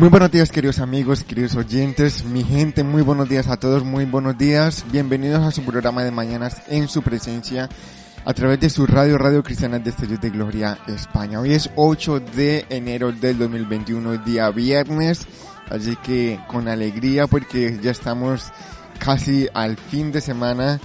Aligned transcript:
Muy 0.00 0.08
buenos 0.08 0.30
días 0.30 0.50
queridos 0.50 0.78
amigos, 0.78 1.24
queridos 1.24 1.56
oyentes, 1.56 2.24
mi 2.24 2.42
gente, 2.42 2.82
muy 2.84 3.02
buenos 3.02 3.28
días 3.28 3.48
a 3.48 3.58
todos, 3.58 3.84
muy 3.84 4.06
buenos 4.06 4.38
días, 4.38 4.86
bienvenidos 4.90 5.46
a 5.46 5.50
su 5.50 5.62
programa 5.62 6.02
de 6.02 6.10
mañanas 6.10 6.62
en 6.68 6.88
su 6.88 7.02
presencia 7.02 7.68
a 8.24 8.32
través 8.32 8.58
de 8.60 8.70
su 8.70 8.86
radio, 8.86 9.18
Radio 9.18 9.42
Cristiana 9.42 9.78
de 9.78 9.90
Estellos 9.90 10.18
de 10.22 10.30
Gloria, 10.30 10.78
España. 10.86 11.38
Hoy 11.38 11.52
es 11.52 11.68
8 11.76 12.18
de 12.18 12.64
enero 12.70 13.12
del 13.12 13.36
2021, 13.36 14.16
día 14.24 14.48
viernes, 14.48 15.26
así 15.68 15.96
que 15.96 16.40
con 16.48 16.66
alegría 16.66 17.26
porque 17.26 17.78
ya 17.82 17.90
estamos 17.90 18.50
casi 18.98 19.48
al 19.52 19.76
fin 19.76 20.12
de 20.12 20.22
semana. 20.22 20.80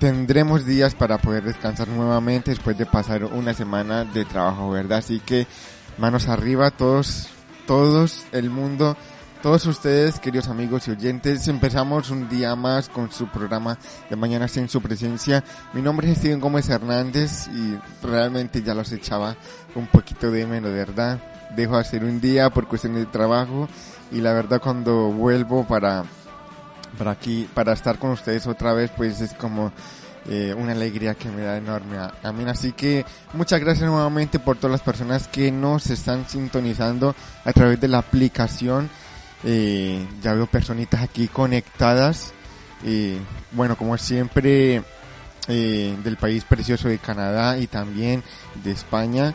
Tendremos 0.00 0.66
días 0.66 0.96
para 0.96 1.18
poder 1.18 1.44
descansar 1.44 1.86
nuevamente 1.86 2.50
después 2.50 2.76
de 2.76 2.84
pasar 2.84 3.22
una 3.26 3.54
semana 3.54 4.04
de 4.04 4.24
trabajo, 4.24 4.70
¿verdad? 4.70 4.98
Así 4.98 5.20
que 5.20 5.46
manos 5.98 6.26
arriba, 6.26 6.72
todos 6.72 7.28
todos 7.66 8.24
el 8.32 8.50
mundo, 8.50 8.96
todos 9.42 9.66
ustedes, 9.66 10.20
queridos 10.20 10.48
amigos 10.48 10.86
y 10.88 10.92
oyentes. 10.92 11.48
Empezamos 11.48 12.10
un 12.10 12.28
día 12.28 12.54
más 12.54 12.88
con 12.88 13.10
su 13.10 13.28
programa 13.28 13.78
de 14.08 14.16
mañana 14.16 14.46
en 14.54 14.68
su 14.68 14.80
presencia. 14.80 15.42
Mi 15.72 15.82
nombre 15.82 16.10
es 16.10 16.18
Steven 16.18 16.40
Gómez 16.40 16.68
Hernández 16.68 17.48
y 17.48 17.78
realmente 18.06 18.62
ya 18.62 18.74
los 18.74 18.92
echaba 18.92 19.36
un 19.74 19.86
poquito 19.86 20.30
de 20.30 20.46
menos, 20.46 20.70
de 20.70 20.76
verdad. 20.76 21.20
Dejo 21.56 21.76
hacer 21.76 22.04
un 22.04 22.20
día 22.20 22.50
por 22.50 22.66
cuestión 22.66 22.94
de 22.94 23.06
trabajo 23.06 23.68
y 24.10 24.20
la 24.20 24.32
verdad 24.32 24.60
cuando 24.60 25.08
vuelvo 25.10 25.66
para, 25.66 26.04
para 26.98 27.10
aquí, 27.10 27.48
para 27.52 27.72
estar 27.72 27.98
con 27.98 28.10
ustedes 28.10 28.46
otra 28.46 28.72
vez, 28.72 28.90
pues 28.96 29.20
es 29.20 29.34
como 29.34 29.72
eh, 30.28 30.54
una 30.56 30.72
alegría 30.72 31.14
que 31.14 31.28
me 31.30 31.42
da 31.42 31.56
enorme. 31.56 31.96
Amén. 32.22 32.48
Así 32.48 32.72
que 32.72 33.04
muchas 33.34 33.60
gracias 33.60 33.88
nuevamente 33.90 34.38
por 34.38 34.56
todas 34.56 34.72
las 34.72 34.82
personas 34.82 35.28
que 35.28 35.50
nos 35.50 35.90
están 35.90 36.28
sintonizando 36.28 37.14
a 37.44 37.52
través 37.52 37.80
de 37.80 37.88
la 37.88 37.98
aplicación. 37.98 38.90
Eh, 39.44 40.06
ya 40.22 40.34
veo 40.34 40.46
personitas 40.46 41.02
aquí 41.02 41.28
conectadas. 41.28 42.32
Eh, 42.84 43.18
bueno, 43.52 43.76
como 43.76 43.96
siempre, 43.98 44.82
eh, 45.48 45.96
del 46.04 46.16
país 46.16 46.44
precioso 46.44 46.88
de 46.88 46.98
Canadá 46.98 47.58
y 47.58 47.66
también 47.66 48.22
de 48.62 48.70
España, 48.70 49.34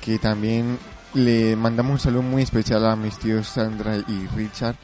que 0.00 0.18
también 0.18 0.76
le 1.14 1.54
mandamos 1.54 1.92
un 1.92 1.98
saludo 2.00 2.22
muy 2.22 2.42
especial 2.42 2.84
a 2.84 2.96
mis 2.96 3.16
tíos 3.16 3.46
Sandra 3.48 3.96
y 3.96 4.26
Richard, 4.34 4.74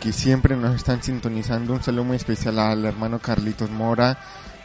que 0.00 0.12
siempre 0.12 0.56
nos 0.56 0.74
están 0.74 1.00
sintonizando. 1.00 1.74
Un 1.74 1.82
saludo 1.82 2.04
muy 2.04 2.16
especial 2.16 2.58
al 2.58 2.84
hermano 2.84 3.20
Carlitos 3.20 3.70
Mora, 3.70 4.18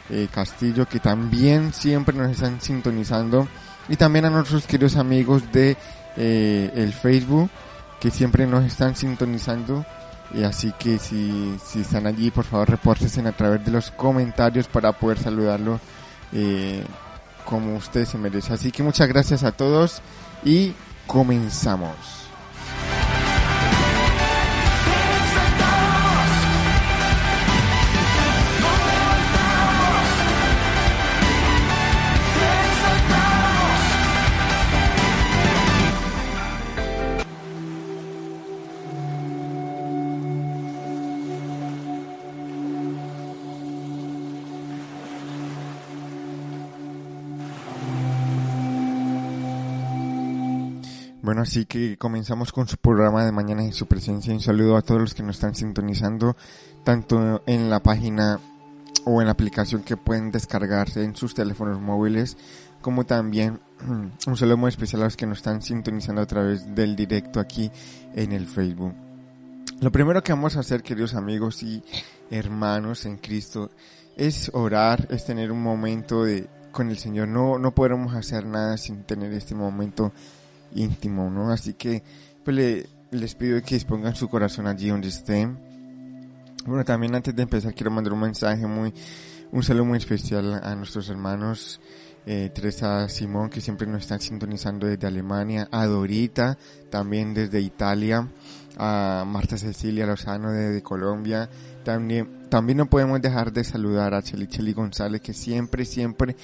eh, 0.10 0.28
Castillo, 0.31 0.88
que 0.88 1.00
también 1.00 1.74
siempre 1.74 2.16
nos 2.16 2.31
están 2.31 2.62
sintonizando. 2.62 3.48
Y 3.88 3.96
también 3.96 4.25
a 4.25 4.30
nuestros 4.30 4.66
queridos 4.66 4.96
amigos 4.96 5.52
de 5.52 5.78
eh, 6.18 6.72
el 6.75 6.94
Facebook, 6.94 7.50
que 8.00 8.12
siempre 8.12 8.48
nos 8.48 8.66
están 8.66 8.96
sintonizando. 8.96 9.86
Y 10.34 10.44
así 10.44 10.74
que 10.78 10.98
si, 10.98 11.56
si 11.63 11.81
están 11.81 12.07
allí, 12.07 12.31
por 12.31 12.46
favor, 12.46 12.69
repórtense 12.69 13.22
a 13.22 13.31
través 13.31 13.63
de 13.63 13.72
los 13.72 13.92
comentarios 13.92 14.68
para 14.68 14.92
poder 14.92 15.19
saludarlo 15.19 15.80
eh, 16.34 16.84
como 17.46 17.75
ustedes 17.75 18.10
se 18.10 18.18
merecen. 18.18 18.54
Así 18.54 18.72
que 18.72 18.84
muchas 18.84 19.07
gracias 19.07 19.44
a 19.44 19.52
todos 19.52 20.02
y 20.44 20.74
comenzamos. 21.07 22.25
Así 51.45 51.65
que 51.65 51.95
comenzamos 51.97 52.51
con 52.51 52.68
su 52.68 52.75
programa 52.77 53.24
de 53.24 53.31
mañana 53.31 53.63
en 53.63 53.71
su 53.71 53.86
presencia. 53.86 54.33
Un 54.33 54.42
saludo 54.42 54.77
a 54.77 54.81
todos 54.81 55.00
los 55.00 55.13
que 55.13 55.21
nos 55.21 55.36
están 55.36 55.53
sintonizando, 55.53 56.36
tanto 56.83 57.44
en 57.45 57.69
la 57.69 57.83
página 57.83 58.39
o 59.06 59.21
en 59.21 59.27
la 59.27 59.33
aplicación 59.33 59.83
que 59.83 59.95
pueden 59.95 60.31
descargarse 60.31 61.03
en 61.03 61.15
sus 61.15 61.36
teléfonos 61.36 61.80
móviles, 61.80 62.36
como 62.81 63.06
también 63.06 63.59
un 64.27 64.38
saludo 64.38 64.57
muy 64.57 64.69
especial 64.69 65.03
a 65.03 65.06
los 65.06 65.15
que 65.15 65.27
nos 65.27 65.38
están 65.38 65.62
sintonizando 65.62 66.24
a 66.24 66.25
través 66.25 66.74
del 66.74 66.95
directo 66.95 67.39
aquí 67.39 67.71
en 68.15 68.31
el 68.31 68.47
Facebook. 68.47 68.95
Lo 69.81 69.92
primero 69.92 70.24
que 70.24 70.33
vamos 70.33 70.57
a 70.57 70.62
hacer, 70.62 70.81
queridos 70.81 71.13
amigos 71.13 71.62
y 71.62 71.83
hermanos 72.31 73.06
en 73.06 73.18
Cristo, 73.18 73.69
es 74.18 74.50
orar, 74.51 75.07
es 75.12 75.25
tener 75.25 75.51
un 75.51 75.62
momento 75.62 76.24
de, 76.24 76.50
con 76.71 76.89
el 76.89 76.97
Señor. 76.97 77.27
No, 77.27 77.59
no 77.59 77.75
podremos 77.75 78.15
hacer 78.15 78.47
nada 78.47 78.77
sin 78.77 79.03
tener 79.03 79.31
este 79.33 79.53
momento 79.53 80.12
íntimo, 80.73 81.29
¿no? 81.29 81.51
Así 81.51 81.73
que 81.73 82.03
pues 82.44 82.56
le, 82.56 82.85
les 83.12 83.35
pido 83.35 83.62
que 83.62 83.75
expongan 83.75 84.15
su 84.15 84.27
corazón 84.27 84.67
allí 84.67 84.89
donde 84.89 85.09
estén. 85.09 85.57
Bueno, 86.65 86.83
también 86.83 87.15
antes 87.15 87.35
de 87.35 87.44
empezar 87.44 87.73
quiero 87.73 87.91
mandar 87.91 88.13
un 88.13 88.21
mensaje 88.21 88.65
muy, 88.65 88.94
un 89.51 89.63
saludo 89.63 89.85
muy 89.85 89.97
especial 89.97 90.62
a 90.63 90.75
nuestros 90.75 91.09
hermanos 91.09 91.79
eh, 92.25 92.50
Teresa 92.53 93.07
Simón 93.07 93.50
que 93.50 93.62
siempre 93.62 93.85
nos 93.85 94.01
están 94.01 94.19
sintonizando 94.19 94.88
desde 94.88 95.06
Alemania, 95.06 95.67
a 95.71 95.85
Dorita 95.85 96.57
también 96.89 97.35
desde 97.35 97.61
Italia, 97.61 98.27
a 98.77 99.23
Marta 99.27 99.57
Cecilia 99.57 100.07
Lozano 100.07 100.51
desde 100.51 100.81
Colombia, 100.81 101.47
también, 101.83 102.47
también 102.50 102.79
no 102.79 102.88
podemos 102.88 103.21
dejar 103.21 103.53
de 103.53 103.63
saludar 103.63 104.15
a 104.15 104.23
Cheli 104.23 104.47
Cheli 104.47 104.73
González 104.73 105.21
que 105.21 105.33
siempre, 105.33 105.85
siempre 105.85 106.35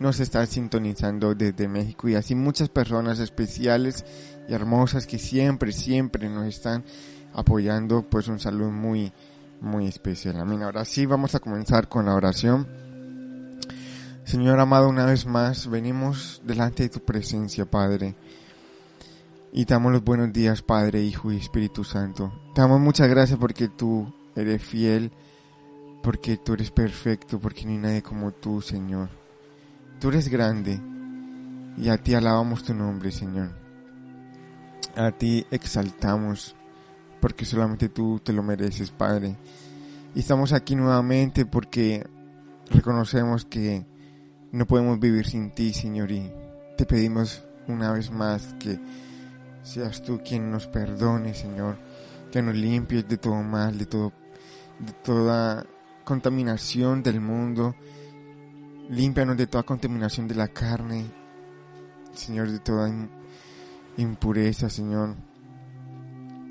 nos 0.00 0.18
están 0.18 0.46
sintonizando 0.46 1.34
desde 1.34 1.68
México 1.68 2.08
y 2.08 2.14
así 2.14 2.34
muchas 2.34 2.70
personas 2.70 3.18
especiales 3.18 4.06
y 4.48 4.54
hermosas 4.54 5.06
que 5.06 5.18
siempre, 5.18 5.72
siempre 5.72 6.26
nos 6.30 6.46
están 6.46 6.84
apoyando, 7.34 8.00
pues 8.08 8.26
un 8.28 8.40
saludo 8.40 8.70
muy, 8.70 9.12
muy 9.60 9.86
especial. 9.86 10.40
Amén. 10.40 10.62
Ahora 10.62 10.86
sí, 10.86 11.04
vamos 11.04 11.34
a 11.34 11.38
comenzar 11.38 11.90
con 11.90 12.06
la 12.06 12.14
oración. 12.14 12.66
Señor 14.24 14.58
amado, 14.58 14.88
una 14.88 15.04
vez 15.04 15.26
más 15.26 15.68
venimos 15.68 16.40
delante 16.46 16.84
de 16.84 16.88
tu 16.88 17.00
presencia, 17.00 17.66
Padre. 17.66 18.14
Y 19.52 19.66
te 19.66 19.74
damos 19.74 19.92
los 19.92 20.02
buenos 20.02 20.32
días, 20.32 20.62
Padre, 20.62 21.02
Hijo 21.02 21.30
y 21.30 21.36
Espíritu 21.36 21.84
Santo. 21.84 22.32
Te 22.54 22.62
damos 22.62 22.80
muchas 22.80 23.06
gracias 23.06 23.38
porque 23.38 23.68
tú 23.68 24.10
eres 24.34 24.64
fiel, 24.64 25.12
porque 26.02 26.38
tú 26.38 26.54
eres 26.54 26.70
perfecto, 26.70 27.38
porque 27.38 27.66
no 27.66 27.72
hay 27.72 27.78
nadie 27.78 28.02
como 28.02 28.32
tú, 28.32 28.62
Señor. 28.62 29.19
Tú 30.00 30.08
eres 30.08 30.28
grande 30.28 30.80
y 31.76 31.90
a 31.90 31.98
ti 31.98 32.14
alabamos 32.14 32.64
tu 32.64 32.72
nombre, 32.72 33.12
Señor. 33.12 33.50
A 34.96 35.12
ti 35.12 35.46
exaltamos 35.50 36.56
porque 37.20 37.44
solamente 37.44 37.90
tú 37.90 38.18
te 38.18 38.32
lo 38.32 38.42
mereces, 38.42 38.90
Padre. 38.90 39.36
Y 40.14 40.20
estamos 40.20 40.54
aquí 40.54 40.74
nuevamente 40.74 41.44
porque 41.44 42.06
reconocemos 42.70 43.44
que 43.44 43.84
no 44.52 44.66
podemos 44.66 44.98
vivir 44.98 45.26
sin 45.26 45.50
ti, 45.50 45.74
Señor, 45.74 46.10
y 46.10 46.32
te 46.78 46.86
pedimos 46.86 47.44
una 47.68 47.92
vez 47.92 48.10
más 48.10 48.54
que 48.58 48.80
seas 49.62 50.02
tú 50.02 50.22
quien 50.24 50.50
nos 50.50 50.66
perdone, 50.66 51.34
Señor, 51.34 51.76
que 52.32 52.40
nos 52.40 52.56
limpies 52.56 53.06
de 53.06 53.18
todo 53.18 53.42
mal, 53.42 53.76
de 53.76 53.84
todo 53.84 54.14
de 54.78 54.92
toda 55.04 55.66
contaminación 56.04 57.02
del 57.02 57.20
mundo 57.20 57.74
Límpianos 58.90 59.36
de 59.36 59.46
toda 59.46 59.62
contaminación 59.62 60.26
de 60.26 60.34
la 60.34 60.48
carne, 60.48 61.06
Señor, 62.12 62.50
de 62.50 62.58
toda 62.58 62.92
impureza, 63.96 64.68
Señor. 64.68 65.14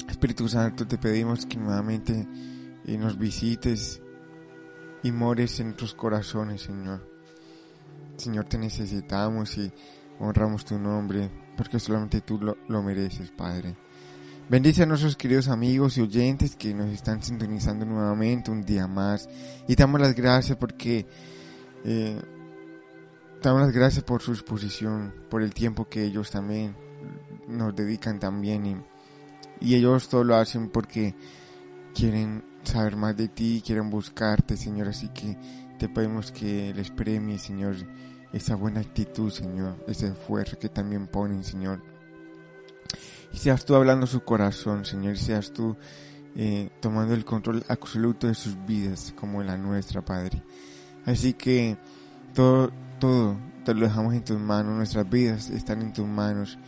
Espíritu 0.08 0.48
Santo, 0.48 0.88
te 0.88 0.98
pedimos 0.98 1.46
que 1.46 1.58
nuevamente 1.58 2.26
eh, 2.86 2.98
nos 2.98 3.18
visites 3.18 4.02
y 5.04 5.12
mores 5.12 5.60
en 5.60 5.68
nuestros 5.68 5.94
corazones, 5.94 6.62
Señor. 6.62 7.06
Señor, 8.16 8.46
te 8.46 8.58
necesitamos 8.58 9.58
y 9.58 9.70
honramos 10.20 10.64
tu 10.64 10.80
nombre, 10.80 11.30
porque 11.58 11.78
solamente 11.78 12.22
tú 12.22 12.40
lo, 12.40 12.56
lo 12.70 12.82
mereces, 12.82 13.32
Padre. 13.32 13.76
Bendice 14.48 14.84
a 14.84 14.86
nuestros 14.86 15.18
queridos 15.18 15.50
amigos 15.50 15.98
y 15.98 16.02
oyentes 16.02 16.56
que 16.56 16.74
nos 16.74 16.88
están 16.88 17.22
sintonizando 17.22 17.86
nuevamente 17.86 18.50
un 18.50 18.64
día 18.64 18.88
más. 18.88 19.28
Y 19.68 19.76
damos 19.76 20.00
las 20.00 20.16
gracias 20.16 20.58
porque 20.58 21.06
eh, 21.86 22.22
damos 23.42 23.62
las 23.62 23.72
gracias 23.72 24.04
por 24.04 24.22
su 24.22 24.32
exposición, 24.32 25.14
por 25.30 25.42
el 25.42 25.54
tiempo 25.54 25.88
que 25.88 26.04
ellos 26.04 26.32
también 26.32 26.76
nos 27.48 27.76
dedican 27.76 28.20
también 28.20 28.84
y, 29.62 29.76
ellos 29.76 30.08
todo 30.08 30.24
lo 30.24 30.36
hacen 30.36 30.70
porque 30.70 31.16
quieren 31.94 32.46
saber 32.64 32.96
más 32.96 33.18
de 33.18 33.28
ti, 33.28 33.62
quieren 33.66 33.90
buscarte, 33.90 34.56
Señor, 34.56 34.88
así 34.88 35.10
que 35.10 35.38
te 35.78 35.90
pedimos 35.90 36.32
que 36.32 36.74
les 36.74 36.92
premie, 36.92 37.38
Señor, 37.40 37.76
esa 38.32 38.56
buena 38.56 38.80
actitud, 38.80 39.32
Señor, 39.32 39.84
ese 39.88 40.08
esfuerzo 40.08 40.58
que 40.58 40.70
también 40.70 41.08
ponen, 41.08 41.44
Señor. 41.44 41.82
y 43.34 43.38
seas 43.38 43.66
tú 43.66 43.76
hablando 43.76 44.08
su 44.08 44.22
corazón, 44.22 44.86
Señor, 44.86 45.16
y 45.16 45.18
seas 45.18 45.52
tú 45.52 45.76
eh, 46.36 46.70
tomando 46.80 47.14
el 47.14 47.26
control 47.26 47.64
absoluto 47.68 48.28
de 48.28 48.36
sus 48.36 48.56
vidas, 48.66 49.14
como 49.18 49.44
la 49.44 49.58
nuestra, 49.58 50.04
Padre. 50.04 50.42
Así 51.10 51.34
que 51.34 51.76
todo, 52.36 52.70
todo 53.00 53.36
te 53.66 53.74
lo 53.74 53.88
dejamos 53.88 54.14
en 54.14 54.24
tus 54.24 54.38
manos, 54.38 54.76
nuestras 54.76 55.10
vidas 55.10 55.50
están 55.50 55.82
en 55.82 55.92
tus 55.92 56.06
manos, 56.06 56.60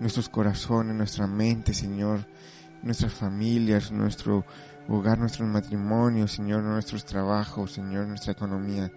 nuestros 0.00 0.30
corazones, 0.30 0.96
nuestra 0.96 1.26
mente, 1.26 1.74
Señor, 1.74 2.26
nuestras 2.82 3.12
familias, 3.12 3.92
nuestro 3.92 4.46
hogar, 4.88 5.18
nuestros 5.18 5.46
matrimonios, 5.50 6.32
Señor, 6.32 6.62
nuestros 6.62 7.04
trabajos, 7.04 7.72
Señor, 7.72 8.06
nuestra 8.06 8.32
economía, 8.32 8.90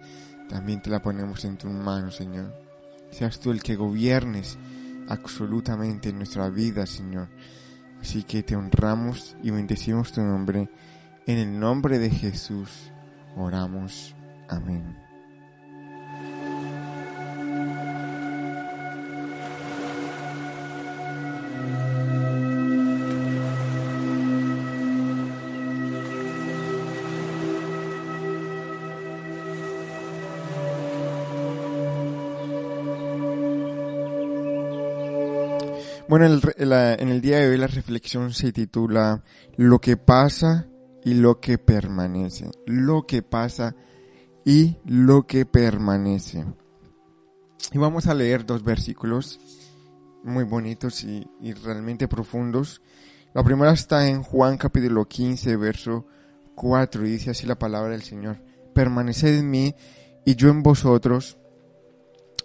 también 0.48 0.80
te 0.80 0.88
la 0.88 1.02
ponemos 1.02 1.44
en 1.44 1.58
tus 1.58 1.70
manos, 1.70 2.16
Señor. 2.16 2.50
Seas 3.10 3.38
tú 3.40 3.50
el 3.50 3.62
que 3.62 3.76
gobiernes 3.76 4.56
absolutamente 5.06 6.08
en 6.08 6.16
nuestra 6.16 6.48
vida, 6.48 6.86
Señor. 6.86 7.28
Así 8.00 8.22
que 8.22 8.42
te 8.42 8.56
honramos 8.56 9.36
y 9.42 9.50
bendecimos 9.50 10.12
tu 10.12 10.22
nombre. 10.22 10.70
En 11.26 11.36
el 11.36 11.60
nombre 11.60 11.98
de 11.98 12.08
Jesús 12.08 12.70
oramos. 13.36 14.14
Bueno, 36.08 36.24
en 36.24 37.08
el, 37.10 37.20
día 37.20 37.38
de 37.38 37.50
hoy 37.50 37.58
la 37.58 37.66
reflexión 37.66 38.32
se 38.32 38.50
titula 38.50 39.22
Lo 39.56 39.78
que 39.78 39.98
pasa 39.98 40.66
y 41.04 41.12
lo 41.12 41.38
que 41.38 41.58
permanece. 41.58 42.50
Lo 42.64 43.02
que 43.06 43.22
pasa 43.22 43.76
y 43.76 43.87
lo 44.86 45.26
que 45.26 45.44
permanece. 45.44 46.46
Y 47.70 47.76
vamos 47.76 48.06
a 48.06 48.14
leer 48.14 48.46
dos 48.46 48.64
versículos 48.64 49.38
muy 50.24 50.44
bonitos 50.44 51.04
y, 51.04 51.28
y 51.38 51.52
realmente 51.52 52.08
profundos. 52.08 52.80
La 53.34 53.44
primera 53.44 53.72
está 53.72 54.08
en 54.08 54.22
Juan 54.22 54.56
capítulo 54.56 55.06
15, 55.06 55.56
verso 55.56 56.06
4, 56.54 57.06
y 57.06 57.10
dice 57.10 57.30
así 57.30 57.46
la 57.46 57.58
palabra 57.58 57.90
del 57.90 58.02
Señor. 58.02 58.42
Permaneced 58.74 59.38
en 59.38 59.50
mí 59.50 59.74
y 60.24 60.34
yo 60.34 60.48
en 60.48 60.62
vosotros, 60.62 61.36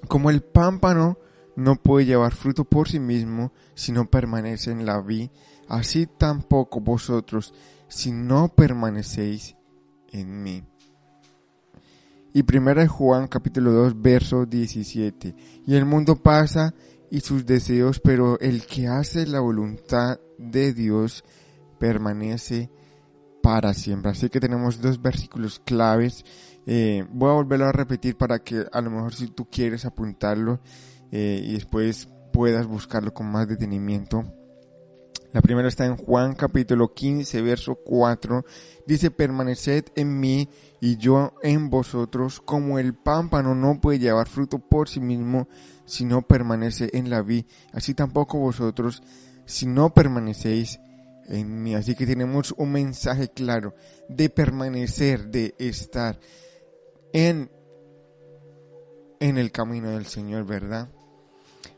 como 0.09 0.29
el 0.29 0.41
pámpano 0.41 1.17
no 1.55 1.77
puede 1.77 2.05
llevar 2.05 2.33
fruto 2.33 2.65
por 2.65 2.89
sí 2.89 2.99
mismo 2.99 3.53
si 3.75 3.93
no 3.93 4.09
permanece 4.09 4.71
en 4.71 4.85
la 4.85 4.99
vid, 4.99 5.29
así 5.69 6.05
tampoco 6.05 6.81
vosotros 6.81 7.53
si 7.87 8.11
no 8.11 8.49
permanecéis 8.49 9.55
en 10.11 10.43
mí. 10.43 10.63
Y 12.35 12.41
primera 12.41 12.87
Juan 12.87 13.27
capítulo 13.27 13.71
2 13.71 14.01
verso 14.01 14.47
17. 14.47 15.35
Y 15.67 15.75
el 15.75 15.85
mundo 15.85 16.15
pasa 16.15 16.73
y 17.11 17.19
sus 17.19 17.45
deseos, 17.45 17.99
pero 17.99 18.39
el 18.39 18.65
que 18.65 18.87
hace 18.87 19.27
la 19.27 19.39
voluntad 19.39 20.19
de 20.39 20.73
Dios 20.73 21.23
permanece 21.77 22.71
para 23.43 23.75
siempre. 23.75 24.09
Así 24.09 24.29
que 24.29 24.39
tenemos 24.39 24.81
dos 24.81 24.99
versículos 24.99 25.59
claves. 25.59 26.25
Eh, 26.65 27.05
voy 27.11 27.29
a 27.29 27.33
volverlo 27.33 27.67
a 27.67 27.71
repetir 27.71 28.17
para 28.17 28.39
que 28.39 28.65
a 28.71 28.81
lo 28.81 28.89
mejor 28.89 29.13
si 29.13 29.27
tú 29.27 29.47
quieres 29.47 29.85
apuntarlo 29.85 30.59
eh, 31.11 31.39
y 31.45 31.53
después 31.53 32.09
puedas 32.31 32.65
buscarlo 32.65 33.13
con 33.13 33.31
más 33.31 33.47
detenimiento. 33.47 34.25
La 35.33 35.41
primera 35.41 35.67
está 35.67 35.85
en 35.85 35.97
Juan 35.97 36.35
capítulo 36.35 36.93
15, 36.93 37.41
verso 37.41 37.75
4. 37.75 38.45
Dice, 38.85 39.09
permaneced 39.09 39.85
en 39.95 40.19
mí 40.19 40.47
y 40.85 40.97
yo 40.97 41.33
en 41.41 41.69
vosotros, 41.69 42.41
como 42.41 42.77
el 42.77 42.93
pámpano 42.93 43.55
no 43.55 43.79
puede 43.79 43.99
llevar 43.99 44.27
fruto 44.27 44.59
por 44.59 44.89
sí 44.89 44.99
mismo 44.99 45.47
si 45.85 46.03
no 46.03 46.23
permanece 46.23 46.89
en 46.91 47.09
la 47.09 47.21
vid, 47.21 47.45
así 47.71 47.93
tampoco 47.93 48.37
vosotros 48.37 49.01
si 49.45 49.65
no 49.65 49.93
permanecéis 49.93 50.81
en 51.29 51.63
mí. 51.63 51.73
Así 51.73 51.95
que 51.95 52.05
tenemos 52.05 52.53
un 52.57 52.73
mensaje 52.73 53.29
claro 53.29 53.73
de 54.09 54.29
permanecer, 54.29 55.29
de 55.29 55.55
estar 55.57 56.19
en, 57.13 57.49
en 59.21 59.37
el 59.37 59.53
camino 59.53 59.91
del 59.91 60.05
Señor, 60.05 60.45
¿verdad? 60.45 60.89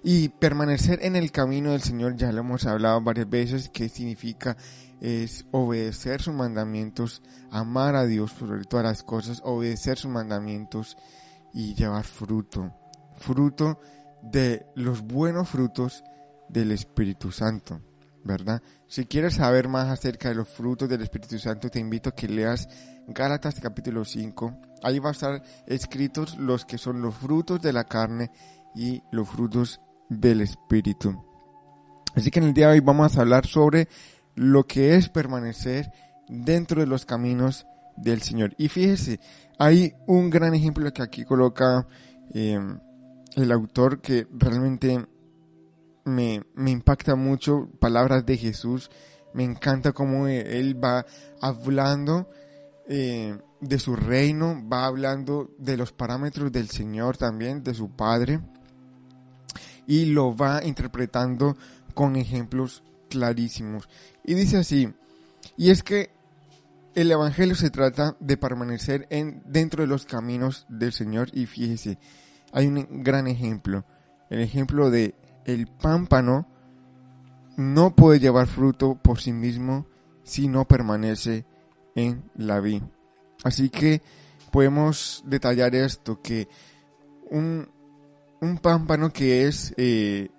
Y 0.01 0.29
permanecer 0.29 0.97
en 1.03 1.15
el 1.15 1.31
camino 1.31 1.73
del 1.73 1.83
Señor, 1.83 2.15
ya 2.15 2.31
lo 2.31 2.39
hemos 2.39 2.65
hablado 2.65 2.99
varias 3.01 3.29
veces, 3.29 3.69
que 3.69 3.87
significa 3.87 4.57
es 5.01 5.45
obedecer 5.51 6.21
sus 6.21 6.33
mandamientos, 6.33 7.21
amar 7.51 7.95
a 7.95 8.05
Dios 8.05 8.33
por 8.33 8.65
todas 8.65 8.85
las 8.85 9.03
cosas, 9.03 9.41
obedecer 9.43 9.97
sus 9.97 10.11
mandamientos 10.11 10.97
y 11.53 11.73
llevar 11.73 12.05
fruto. 12.05 12.73
Fruto 13.15 13.79
de 14.21 14.65
los 14.75 15.01
buenos 15.01 15.49
frutos 15.49 16.03
del 16.49 16.71
Espíritu 16.71 17.31
Santo, 17.31 17.81
¿verdad? 18.23 18.61
Si 18.87 19.05
quieres 19.05 19.35
saber 19.35 19.67
más 19.67 19.87
acerca 19.89 20.29
de 20.29 20.35
los 20.35 20.49
frutos 20.49 20.89
del 20.89 21.01
Espíritu 21.01 21.39
Santo, 21.39 21.69
te 21.69 21.79
invito 21.79 22.09
a 22.09 22.15
que 22.15 22.27
leas 22.27 22.67
Gálatas 23.07 23.59
capítulo 23.59 24.03
5. 24.03 24.59
Ahí 24.83 24.99
va 24.99 25.09
a 25.09 25.13
estar 25.13 25.43
escritos 25.67 26.37
los 26.37 26.65
que 26.65 26.77
son 26.77 27.01
los 27.01 27.15
frutos 27.15 27.61
de 27.61 27.73
la 27.73 27.83
carne 27.83 28.31
y 28.75 29.01
los 29.11 29.29
frutos 29.29 29.79
del 30.09 30.41
Espíritu. 30.41 31.23
Así 32.15 32.31
que 32.31 32.39
en 32.39 32.45
el 32.45 32.53
día 32.53 32.67
de 32.67 32.73
hoy 32.73 32.79
vamos 32.79 33.17
a 33.17 33.21
hablar 33.21 33.45
sobre 33.45 33.87
lo 34.35 34.65
que 34.65 34.95
es 34.95 35.09
permanecer 35.09 35.91
dentro 36.27 36.81
de 36.81 36.87
los 36.87 37.05
caminos 37.05 37.65
del 37.97 38.21
Señor. 38.21 38.53
Y 38.57 38.67
fíjese, 38.67 39.19
hay 39.57 39.93
un 40.05 40.29
gran 40.29 40.53
ejemplo 40.53 40.91
que 40.91 41.01
aquí 41.01 41.23
coloca 41.23 41.87
eh, 42.33 42.59
el 43.35 43.51
autor 43.51 44.01
que 44.01 44.27
realmente 44.31 45.05
me, 46.03 46.43
me, 46.53 46.71
impacta 46.71 47.15
mucho, 47.15 47.69
palabras 47.79 48.25
de 48.25 48.37
Jesús. 48.37 48.89
Me 49.33 49.43
encanta 49.43 49.91
cómo 49.91 50.27
él 50.27 50.81
va 50.81 51.05
hablando 51.41 52.29
eh, 52.87 53.37
de 53.61 53.79
su 53.79 53.95
reino, 53.95 54.61
va 54.71 54.85
hablando 54.85 55.51
de 55.57 55.77
los 55.77 55.91
parámetros 55.91 56.51
del 56.51 56.69
Señor 56.69 57.17
también, 57.17 57.63
de 57.63 57.73
su 57.73 57.89
Padre 57.89 58.39
y 59.87 60.05
lo 60.05 60.35
va 60.35 60.63
interpretando 60.63 61.55
con 61.93 62.15
ejemplos 62.15 62.83
clarísimos. 63.09 63.87
Y 64.23 64.33
dice 64.33 64.57
así, 64.57 64.93
y 65.57 65.69
es 65.69 65.83
que 65.83 66.11
el 66.95 67.11
Evangelio 67.11 67.55
se 67.55 67.69
trata 67.69 68.15
de 68.19 68.37
permanecer 68.37 69.05
en, 69.09 69.43
dentro 69.45 69.83
de 69.83 69.87
los 69.87 70.05
caminos 70.05 70.65
del 70.69 70.93
Señor 70.93 71.29
y 71.33 71.45
fíjese, 71.45 71.97
hay 72.53 72.67
un 72.67 73.03
gran 73.03 73.27
ejemplo, 73.27 73.83
el 74.29 74.39
ejemplo 74.39 74.89
de 74.89 75.13
el 75.45 75.67
pámpano 75.67 76.47
no 77.57 77.95
puede 77.95 78.19
llevar 78.19 78.47
fruto 78.47 78.95
por 78.95 79.19
sí 79.19 79.31
mismo 79.31 79.87
si 80.23 80.47
no 80.47 80.65
permanece 80.65 81.45
en 81.95 82.23
la 82.35 82.59
vid. 82.59 82.83
Así 83.43 83.69
que 83.69 84.01
podemos 84.51 85.23
detallar 85.25 85.75
esto, 85.75 86.21
que 86.21 86.47
un, 87.29 87.69
un 88.41 88.57
pámpano 88.57 89.11
que 89.11 89.47
es 89.47 89.73
eh, 89.77 90.29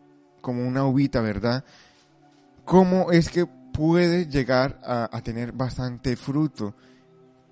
como 0.41 0.67
una 0.67 0.87
uvita, 0.87 1.21
¿verdad? 1.21 1.65
¿Cómo 2.67 3.13
es 3.13 3.31
que 3.31 3.47
puede 3.47 4.27
llegar 4.27 4.81
a, 4.85 5.21
tener 5.23 5.53
bastante 5.53 6.17
fruto 6.17 6.75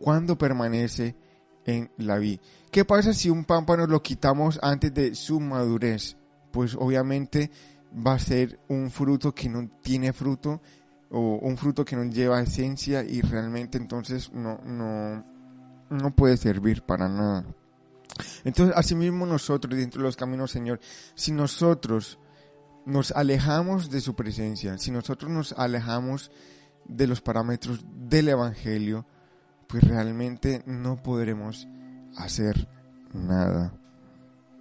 cuando 0.00 0.36
permanece 0.36 1.14
en 1.64 1.88
la 1.98 2.18
vid? 2.18 2.40
¿Qué 2.72 2.84
pasa 2.84 3.12
si 3.12 3.30
un 3.30 3.44
pámpano 3.44 3.86
lo 3.86 4.02
quitamos 4.02 4.58
antes 4.60 4.92
de 4.92 5.14
su 5.14 5.38
madurez? 5.38 6.16
Pues 6.50 6.74
obviamente 6.74 7.52
va 8.04 8.14
a 8.14 8.18
ser 8.18 8.58
un 8.68 8.90
fruto 8.90 9.32
que 9.32 9.48
no 9.48 9.70
tiene 9.80 10.12
fruto 10.12 10.60
o 11.10 11.38
un 11.40 11.56
fruto 11.56 11.84
que 11.84 11.94
no 11.94 12.02
lleva 12.06 12.42
esencia 12.42 13.04
y 13.04 13.20
realmente 13.20 13.78
entonces 13.78 14.32
no, 14.32 14.58
no, 14.64 15.24
no 15.90 16.16
puede 16.16 16.36
servir 16.36 16.82
para 16.82 17.08
nada. 17.08 17.46
Entonces, 18.42 18.74
asimismo 18.76 19.26
nosotros, 19.26 19.76
dentro 19.76 20.00
de 20.00 20.08
los 20.08 20.16
caminos, 20.16 20.50
Señor, 20.50 20.80
si 21.14 21.30
nosotros 21.30 22.18
nos 22.86 23.12
alejamos 23.12 23.90
de 23.90 24.00
su 24.00 24.14
presencia, 24.14 24.78
si 24.78 24.90
nosotros 24.90 25.30
nos 25.30 25.52
alejamos 25.52 26.30
de 26.86 27.06
los 27.06 27.20
parámetros 27.20 27.84
del 28.08 28.28
Evangelio, 28.28 29.06
pues 29.66 29.84
realmente 29.84 30.62
no 30.66 31.02
podremos 31.02 31.66
hacer 32.16 32.68
nada. 33.12 33.72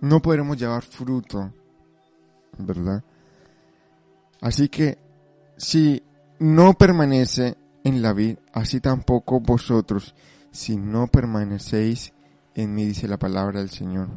No 0.02 0.22
podremos 0.22 0.58
llevar 0.58 0.84
fruto, 0.84 1.54
¿verdad? 2.58 3.04
Así 4.42 4.70
que 4.70 4.98
si 5.58 6.04
no 6.40 6.74
permanece 6.74 7.58
en 7.84 8.02
la 8.02 8.14
vida, 8.14 8.40
así 8.54 8.80
tampoco 8.80 9.40
vosotros, 9.40 10.16
si 10.52 10.78
no 10.78 11.08
permanecéis 11.08 12.14
en 12.56 12.74
mí, 12.74 12.86
dice 12.86 13.08
la 13.08 13.18
palabra 13.18 13.60
del 13.60 13.70
Señor. 13.70 14.10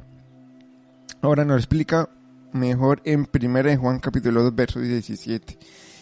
Ahora 1.22 1.44
nos 1.44 1.58
explica 1.58 2.08
mejor 2.56 3.00
en 3.04 3.28
1 3.32 3.78
Juan 3.78 4.00
capítulo 4.00 4.42
2, 4.42 4.54
verso 4.54 4.80
17. 4.80 5.58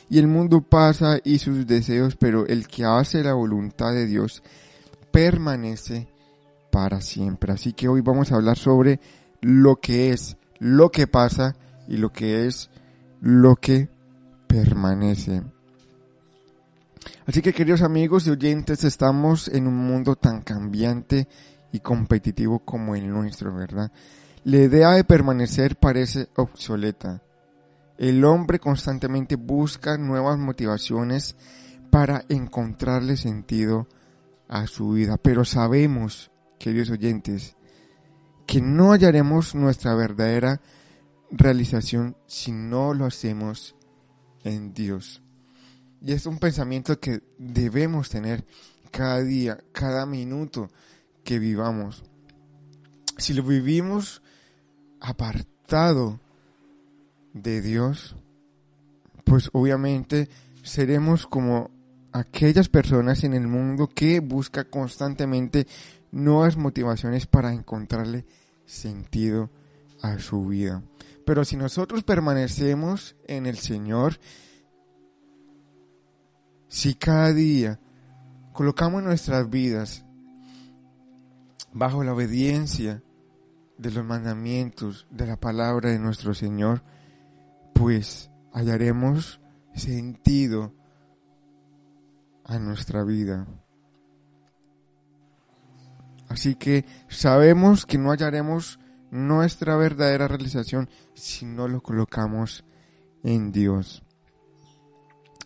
y 0.09 0.19
el 0.19 0.27
mundo 0.27 0.61
pasa 0.61 1.19
y 1.25 1.39
sus 1.39 1.67
deseos, 1.67 2.17
pero 2.17 2.47
el 2.47 2.69
que 2.69 2.85
hace 2.85 3.23
la 3.23 3.35
voluntad 3.35 3.93
de 3.93 4.07
Dios 4.07 4.43
permanece 5.11 6.09
para 6.71 7.01
siempre. 7.01 7.53
Así 7.53 7.73
que 7.73 7.89
hoy 7.89 8.01
vamos 8.01 8.33
a 8.33 8.37
hablar 8.37 8.59
sobre 8.59 9.01
lo 9.41 9.77
que 9.77 10.11
es, 10.11 10.37
lo 10.59 10.91
que 10.91 11.07
pasa 11.07 11.57
y 11.89 11.97
lo 11.97 12.11
que 12.11 12.47
es 12.47 12.71
lo 13.21 13.57
que 13.57 13.89
permanece. 14.47 15.43
Así 17.27 17.41
que 17.41 17.53
queridos 17.53 17.83
amigos 17.83 18.27
y 18.27 18.31
oyentes, 18.31 18.85
estamos 18.85 19.49
en 19.49 19.67
un 19.67 19.77
mundo 19.77 20.15
tan 20.17 20.43
cambiante 20.43 21.27
y 21.73 21.81
competitivo 21.81 22.59
como 22.61 22.95
el 22.95 23.09
nuestro, 23.09 23.55
¿verdad? 23.55 23.91
La 24.45 24.59
idea 24.59 24.91
de 24.91 25.05
permanecer 25.05 25.77
parece 25.77 26.29
obsoleta. 26.37 27.23
El 27.97 28.23
hombre 28.27 28.59
constantemente 28.59 29.37
busca 29.37 29.97
nuevas 29.97 30.39
motivaciones 30.39 31.35
para 31.91 32.27
encontrarle 32.29 33.17
sentido 33.17 33.89
a 34.47 34.67
su 34.67 34.91
vida, 34.91 35.17
pero 35.17 35.47
sabemos, 35.47 36.31
queridos 36.59 36.91
oyentes, 36.91 37.57
que 38.47 38.61
no 38.61 38.93
hallaremos 38.93 39.55
nuestra 39.55 39.95
verdadera 39.95 40.61
realización 41.31 42.15
si 42.27 42.53
no 42.53 42.93
lo 42.93 43.07
hacemos 43.07 43.77
en 44.43 44.75
Dios. 44.75 45.23
Y 46.03 46.13
es 46.13 46.27
un 46.27 46.39
pensamiento 46.39 47.01
que 47.01 47.23
debemos 47.39 48.11
tener 48.11 48.45
cada 48.91 49.23
día, 49.23 49.65
cada 49.73 50.05
minuto 50.05 50.69
que 51.25 51.39
vivamos. 51.39 52.05
Si 53.17 53.33
lo 53.33 53.43
vivimos 53.43 54.21
apartado 55.05 56.19
de 57.35 57.61
Dios, 57.61 58.17
pues 59.25 59.51
obviamente 59.53 60.29
seremos 60.63 61.27
como 61.27 61.71
aquellas 62.13 62.69
personas 62.69 63.23
en 63.25 63.35
el 63.35 63.47
mundo 63.47 63.89
que 63.89 64.21
busca 64.21 64.65
constantemente 64.65 65.67
nuevas 66.11 66.57
motivaciones 66.57 67.27
para 67.27 67.53
encontrarle 67.53 68.25
sentido 68.65 69.51
a 70.01 70.19
su 70.19 70.47
vida. 70.47 70.83
Pero 71.27 71.45
si 71.45 71.57
nosotros 71.57 72.03
permanecemos 72.03 73.17
en 73.27 73.47
el 73.47 73.59
Señor, 73.59 74.19
si 76.69 76.95
cada 76.95 77.33
día 77.33 77.79
colocamos 78.53 79.03
nuestras 79.03 79.51
vidas 79.51 80.05
bajo 81.73 82.05
la 82.05 82.15
obediencia 82.15 83.03
de 83.79 83.91
los 83.91 84.05
mandamientos 84.05 85.07
de 85.11 85.27
la 85.27 85.37
palabra 85.37 85.91
de 85.91 85.99
nuestro 85.99 86.35
Señor, 86.35 86.83
pues 87.75 88.31
hallaremos 88.53 89.41
sentido 89.75 90.73
a 92.45 92.59
nuestra 92.59 93.05
vida. 93.05 93.47
Así 96.29 96.55
que 96.55 96.85
sabemos 97.09 97.87
que 97.87 97.99
no 97.99 98.11
hallaremos 98.11 98.79
nuestra 99.11 99.77
verdadera 99.77 100.27
realización 100.27 100.89
si 101.15 101.47
no 101.47 101.69
lo 101.69 101.81
colocamos 101.83 102.65
en 103.23 103.53
Dios. 103.53 104.03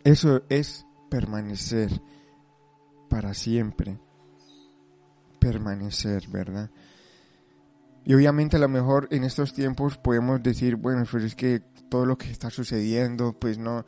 Eso 0.04 0.42
es 0.49 0.87
permanecer 1.11 2.00
para 3.11 3.35
siempre. 3.35 3.99
Permanecer, 5.38 6.28
¿verdad? 6.28 6.70
Y 8.05 8.14
obviamente 8.14 8.57
a 8.57 8.61
lo 8.61 8.69
mejor 8.69 9.09
en 9.11 9.25
estos 9.25 9.52
tiempos 9.52 9.99
podemos 9.99 10.43
decir, 10.43 10.76
bueno, 10.76 11.05
pues 11.11 11.25
es 11.25 11.35
que 11.35 11.61
todo 11.88 12.07
lo 12.07 12.17
que 12.17 12.31
está 12.31 12.50
sucediendo, 12.50 13.33
pues 13.38 13.59
no, 13.59 13.85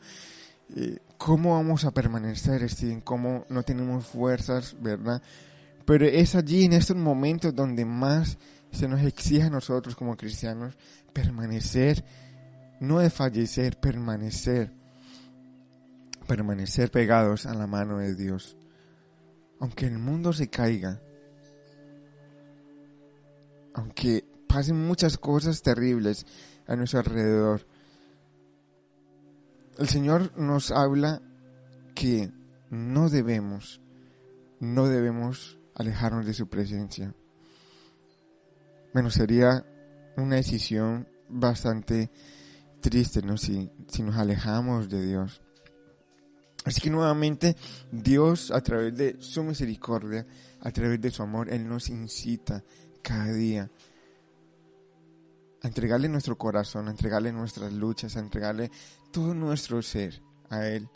eh, 0.75 0.99
¿cómo 1.17 1.53
vamos 1.53 1.85
a 1.85 1.91
permanecer, 1.91 2.67
Steven? 2.69 3.01
¿Cómo 3.01 3.45
no 3.49 3.63
tenemos 3.63 4.05
fuerzas, 4.05 4.75
verdad? 4.79 5.21
Pero 5.85 6.05
es 6.05 6.35
allí 6.35 6.65
en 6.65 6.73
estos 6.73 6.97
momentos 6.97 7.55
donde 7.55 7.85
más 7.85 8.37
se 8.71 8.87
nos 8.87 9.01
exige 9.01 9.43
a 9.43 9.49
nosotros 9.49 9.95
como 9.95 10.15
cristianos 10.15 10.77
permanecer, 11.13 12.05
no 12.79 12.99
desfallecer, 12.99 13.79
permanecer 13.79 14.71
permanecer 16.31 16.91
pegados 16.91 17.45
a 17.45 17.53
la 17.53 17.67
mano 17.67 17.97
de 17.97 18.15
Dios. 18.15 18.55
Aunque 19.59 19.85
el 19.85 19.97
mundo 19.97 20.31
se 20.31 20.49
caiga, 20.49 21.01
aunque 23.73 24.25
pasen 24.47 24.85
muchas 24.85 25.17
cosas 25.17 25.61
terribles 25.61 26.25
a 26.67 26.75
nuestro 26.75 26.99
alrededor, 26.99 27.65
el 29.77 29.87
Señor 29.87 30.37
nos 30.37 30.71
habla 30.71 31.21
que 31.95 32.31
no 32.69 33.09
debemos, 33.09 33.81
no 34.59 34.87
debemos 34.87 35.57
alejarnos 35.75 36.25
de 36.25 36.33
su 36.33 36.47
presencia. 36.47 37.13
Bueno, 38.93 39.09
sería 39.09 39.65
una 40.17 40.35
decisión 40.35 41.07
bastante 41.29 42.11
triste, 42.81 43.21
¿no? 43.21 43.37
Si, 43.37 43.71
si 43.87 44.03
nos 44.03 44.17
alejamos 44.17 44.89
de 44.89 45.05
Dios. 45.05 45.41
Así 46.63 46.79
que 46.79 46.89
nuevamente 46.89 47.55
Dios 47.91 48.51
a 48.51 48.61
través 48.61 48.95
de 48.95 49.15
su 49.19 49.43
misericordia, 49.43 50.27
a 50.59 50.71
través 50.71 51.01
de 51.01 51.09
su 51.09 51.23
amor, 51.23 51.49
Él 51.49 51.67
nos 51.67 51.89
incita 51.89 52.63
cada 53.01 53.31
día 53.33 53.69
a 55.63 55.67
entregarle 55.67 56.09
nuestro 56.09 56.37
corazón, 56.37 56.87
a 56.87 56.91
entregarle 56.91 57.31
nuestras 57.31 57.71
luchas, 57.71 58.17
a 58.17 58.19
entregarle 58.19 58.71
todo 59.11 59.33
nuestro 59.33 59.81
ser 59.81 60.21
a 60.49 60.65
Él, 60.67 60.89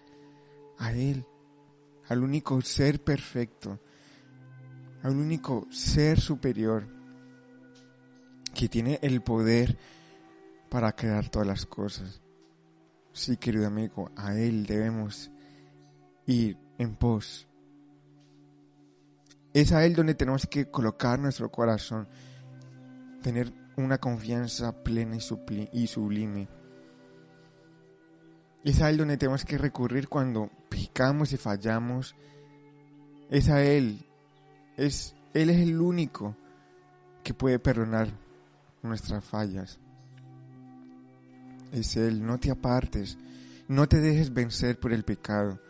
a 0.80 0.92
Él, 0.92 1.26
al 2.08 2.24
único 2.24 2.62
ser 2.62 3.04
perfecto, 3.04 3.80
al 5.04 5.16
único 5.16 5.68
ser 5.72 6.20
superior 6.20 6.88
que 8.54 8.70
tiene 8.70 9.00
el 9.02 9.22
poder 9.22 9.78
para 10.70 10.94
crear 10.94 11.30
todas 11.30 11.48
las 11.48 11.66
cosas. 11.66 12.22
Sí, 13.14 13.38
querido 13.38 13.68
amigo, 13.68 14.12
a 14.16 14.36
Él 14.36 14.66
debemos 14.66 15.30
ir 16.26 16.58
en 16.78 16.96
pos. 16.96 17.48
Es 19.56 19.72
a 19.72 19.86
Él 19.86 19.96
donde 19.96 20.16
tenemos 20.16 20.48
que 20.48 20.70
colocar 20.70 21.18
nuestro 21.18 21.50
corazón, 21.50 22.10
tener 23.24 23.54
una 23.78 23.98
confianza 24.00 24.84
plena 24.84 25.16
y 25.16 25.88
sublime. 25.88 26.50
Es 28.66 28.82
a 28.82 28.90
Él 28.90 28.98
donde 28.98 29.16
tenemos 29.16 29.46
que 29.46 29.58
recurrir 29.58 30.10
cuando 30.10 30.52
picamos 30.68 31.32
y 31.32 31.38
fallamos. 31.38 32.18
Es 33.30 33.48
a 33.48 33.64
Él. 33.64 34.06
Es, 34.76 35.16
Él 35.34 35.50
es 35.50 35.62
el 35.62 35.80
único 35.80 36.36
que 37.24 37.34
puede 37.34 37.58
perdonar 37.58 38.10
nuestras 38.84 39.24
fallas. 39.24 39.80
Es 41.72 41.96
Él. 41.96 42.26
No 42.26 42.42
te 42.42 42.52
apartes. 42.52 43.18
No 43.70 43.88
te 43.88 44.02
dejes 44.02 44.34
vencer 44.34 44.78
por 44.82 44.92
el 44.92 45.06
pecado. 45.06 45.62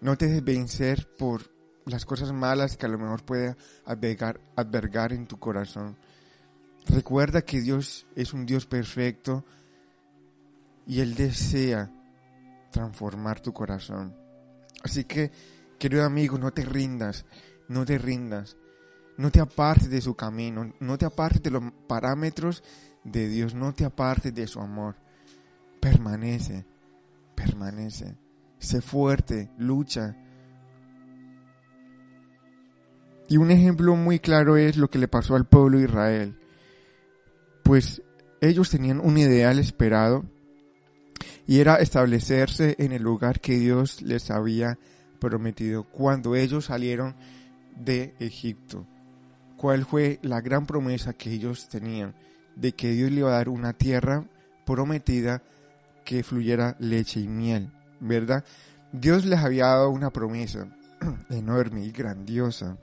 No 0.00 0.16
te 0.16 0.26
dejes 0.26 0.44
vencer 0.44 1.08
por 1.18 1.57
las 1.88 2.04
cosas 2.04 2.32
malas 2.32 2.76
que 2.76 2.86
a 2.86 2.88
lo 2.88 2.98
mejor 2.98 3.24
puede 3.24 3.56
albergar, 3.84 5.12
en 5.12 5.26
tu 5.26 5.38
corazón. 5.38 5.96
Recuerda 6.86 7.42
que 7.42 7.60
Dios 7.60 8.06
es 8.14 8.32
un 8.32 8.46
Dios 8.46 8.66
perfecto 8.66 9.44
y 10.86 11.00
Él 11.00 11.14
desea 11.14 11.90
transformar 12.70 13.40
tu 13.40 13.52
corazón. 13.52 14.14
Así 14.82 15.04
que, 15.04 15.30
querido 15.78 16.04
amigo, 16.04 16.38
no 16.38 16.52
te 16.52 16.64
rindas, 16.64 17.26
no 17.68 17.84
te 17.84 17.98
rindas, 17.98 18.56
no 19.16 19.30
te 19.30 19.40
apartes 19.40 19.90
de 19.90 20.00
su 20.00 20.14
camino, 20.14 20.72
no 20.80 20.98
te 20.98 21.04
apartes 21.04 21.42
de 21.42 21.50
los 21.50 21.62
parámetros 21.86 22.62
de 23.04 23.28
Dios, 23.28 23.54
no 23.54 23.74
te 23.74 23.84
apartes 23.84 24.34
de 24.34 24.46
su 24.46 24.60
amor. 24.60 24.96
Permanece, 25.80 26.64
permanece 27.34 28.16
sé 28.58 28.80
fuerte, 28.80 29.50
lucha. 29.58 30.16
Y 33.28 33.36
un 33.36 33.50
ejemplo 33.50 33.94
muy 33.94 34.18
claro 34.18 34.56
es 34.56 34.76
lo 34.76 34.88
que 34.88 34.98
le 34.98 35.08
pasó 35.08 35.36
al 35.36 35.46
pueblo 35.46 35.78
de 35.78 35.84
Israel. 35.84 36.38
Pues 37.62 38.02
ellos 38.40 38.70
tenían 38.70 39.00
un 39.00 39.18
ideal 39.18 39.58
esperado 39.58 40.24
y 41.46 41.60
era 41.60 41.76
establecerse 41.76 42.76
en 42.78 42.92
el 42.92 43.02
lugar 43.02 43.40
que 43.40 43.58
Dios 43.58 44.02
les 44.02 44.30
había 44.30 44.78
prometido 45.18 45.84
cuando 45.84 46.36
ellos 46.36 46.66
salieron 46.66 47.16
de 47.76 48.14
Egipto. 48.18 48.86
¿Cuál 49.56 49.84
fue 49.84 50.18
la 50.22 50.40
gran 50.40 50.66
promesa 50.66 51.12
que 51.12 51.32
ellos 51.32 51.68
tenían? 51.68 52.14
De 52.56 52.72
que 52.72 52.92
Dios 52.92 53.10
le 53.10 53.20
iba 53.20 53.30
a 53.30 53.34
dar 53.34 53.48
una 53.48 53.72
tierra 53.72 54.24
prometida 54.64 55.42
que 56.04 56.22
fluyera 56.22 56.76
leche 56.78 57.20
y 57.20 57.28
miel. 57.28 57.72
¿verdad? 58.00 58.44
Dios 58.92 59.24
les 59.24 59.38
había 59.40 59.66
dado 59.66 59.90
una 59.90 60.10
promesa 60.10 60.68
enorme 61.30 61.84
y 61.84 61.90
grandiosa, 61.90 62.76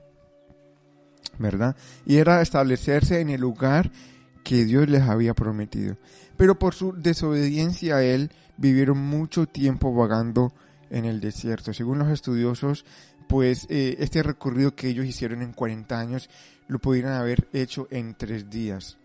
¿verdad? 1.40 1.76
Y 2.06 2.18
era 2.18 2.42
establecerse 2.42 3.22
en 3.22 3.30
el 3.30 3.42
lugar 3.42 3.92
que 4.44 4.66
Dios 4.66 4.88
les 4.88 5.04
había 5.04 5.34
prometido. 5.34 5.98
Pero 6.38 6.60
por 6.60 6.74
su 6.74 6.94
desobediencia 6.94 7.98
a 7.98 8.04
Él, 8.04 8.32
vivieron 8.58 8.98
mucho 8.98 9.48
tiempo 9.48 9.94
vagando 9.94 10.54
en 10.90 11.06
el 11.06 11.20
desierto. 11.20 11.74
Según 11.74 12.00
los 12.00 12.10
estudiosos, 12.10 12.86
pues 13.28 13.66
eh, 13.70 13.98
este 14.00 14.24
recorrido 14.24 14.76
que 14.76 14.90
ellos 14.90 15.06
hicieron 15.06 15.42
en 15.42 15.54
40 15.54 16.00
años 16.00 16.30
lo 16.68 16.80
pudieran 16.80 17.14
haber 17.14 17.48
hecho 17.54 17.88
en 17.92 18.16
tres 18.16 18.50
días. 18.50 18.98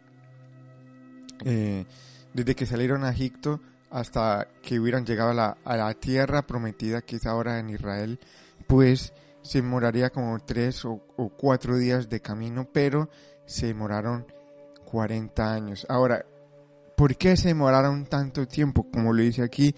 Eh, 1.44 1.86
desde 2.34 2.54
que 2.54 2.66
salieron 2.66 3.04
a 3.04 3.10
Egipto 3.10 3.60
hasta 3.90 4.46
que 4.62 4.78
hubieran 4.78 5.04
llegado 5.04 5.30
a 5.30 5.34
la, 5.34 5.56
a 5.64 5.76
la, 5.76 5.94
tierra 5.94 6.46
prometida 6.46 7.02
que 7.02 7.16
es 7.16 7.26
ahora 7.26 7.58
en 7.58 7.70
Israel, 7.70 8.20
pues 8.66 9.12
se 9.42 9.58
demoraría 9.62 10.10
como 10.10 10.38
tres 10.40 10.84
o, 10.84 11.00
cuatro 11.36 11.76
días 11.76 12.08
de 12.08 12.20
camino, 12.20 12.68
pero 12.72 13.08
se 13.46 13.66
demoraron 13.66 14.26
40 14.84 15.52
años. 15.52 15.86
Ahora, 15.88 16.24
¿por 16.96 17.16
qué 17.16 17.36
se 17.36 17.48
demoraron 17.48 18.06
tanto 18.06 18.46
tiempo? 18.46 18.90
Como 18.90 19.12
lo 19.12 19.22
dice 19.22 19.42
aquí, 19.42 19.74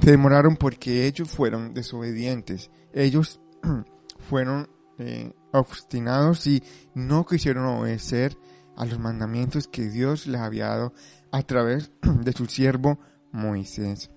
se 0.00 0.10
demoraron 0.10 0.56
porque 0.56 1.06
ellos 1.06 1.30
fueron 1.30 1.74
desobedientes. 1.74 2.70
Ellos 2.92 3.40
fueron 4.28 4.68
eh, 4.98 5.32
obstinados 5.52 6.46
y 6.46 6.62
no 6.94 7.24
quisieron 7.24 7.66
obedecer 7.66 8.36
a 8.76 8.84
los 8.84 8.98
mandamientos 8.98 9.68
que 9.68 9.88
Dios 9.88 10.26
les 10.26 10.40
había 10.40 10.68
dado 10.68 10.92
a 11.30 11.42
través 11.42 11.90
de 12.02 12.32
su 12.32 12.46
siervo 12.46 12.98
Moisés. 13.30 14.10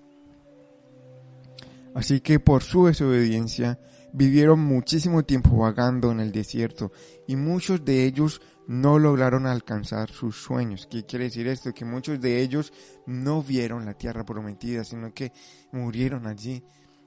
Así 1.94 2.20
que 2.20 2.38
por 2.40 2.62
su 2.62 2.86
desobediencia 2.86 3.78
vivieron 4.16 4.60
muchísimo 4.60 5.24
tiempo 5.24 5.58
vagando 5.58 6.10
en 6.10 6.20
el 6.20 6.32
desierto 6.32 6.90
y 7.26 7.36
muchos 7.36 7.84
de 7.84 8.06
ellos 8.06 8.40
no 8.66 8.98
lograron 8.98 9.46
alcanzar 9.46 10.10
sus 10.10 10.36
sueños. 10.36 10.88
¿Qué 10.90 11.04
quiere 11.04 11.26
decir 11.26 11.46
esto? 11.48 11.74
Que 11.74 11.84
muchos 11.84 12.18
de 12.18 12.40
ellos 12.40 12.72
no 13.04 13.42
vieron 13.42 13.84
la 13.84 13.92
tierra 13.92 14.24
prometida, 14.24 14.84
sino 14.84 15.12
que 15.12 15.32
murieron 15.70 16.26
allí 16.26 16.64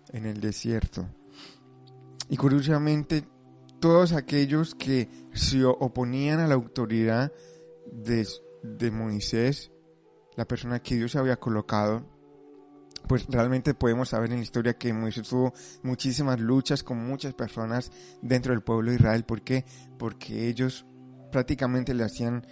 en 0.10 0.28
el 0.28 0.40
desierto. 0.40 1.10
Y 2.30 2.38
curiosamente, 2.38 3.28
todos 3.80 4.14
aquellos 4.14 4.76
que 4.76 5.10
se 5.34 5.66
oponían 5.66 6.40
a 6.40 6.48
la 6.48 6.54
autoridad 6.54 7.34
de, 7.92 8.28
de 8.62 8.92
Moisés, 8.92 9.72
la 10.36 10.46
persona 10.46 10.80
que 10.80 10.96
Dios 10.96 11.16
había 11.16 11.38
colocado, 11.38 12.06
pues 13.08 13.26
realmente 13.28 13.74
podemos 13.74 14.10
saber 14.10 14.32
en 14.32 14.38
la 14.38 14.44
historia 14.44 14.78
que 14.78 14.94
Moisés 14.94 15.28
tuvo 15.28 15.54
muchísimas 15.84 16.40
luchas 16.40 16.84
con 16.84 16.98
muchas 17.06 17.34
personas 17.34 17.92
dentro 18.22 18.54
del 18.54 18.62
pueblo 18.62 18.92
de 18.92 18.98
Israel. 18.98 19.24
¿Por 19.24 19.42
qué? 19.42 19.66
Porque 19.98 20.48
ellos 20.48 20.86
prácticamente 21.32 21.94
le 21.94 22.04
hacían 22.04 22.46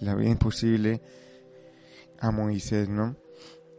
la 0.00 0.14
vida 0.14 0.30
imposible 0.30 1.02
a 2.20 2.30
Moisés, 2.30 2.88
¿no? 2.88 3.16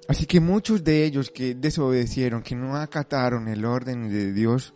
Así 0.08 0.26
que 0.26 0.40
muchos 0.40 0.84
de 0.84 1.04
ellos 1.04 1.32
que 1.32 1.56
desobedecieron, 1.56 2.44
que 2.44 2.56
no 2.56 2.76
acataron 2.76 3.48
el 3.48 3.66
orden 3.66 4.10
de 4.10 4.34
Dios, 4.34 4.74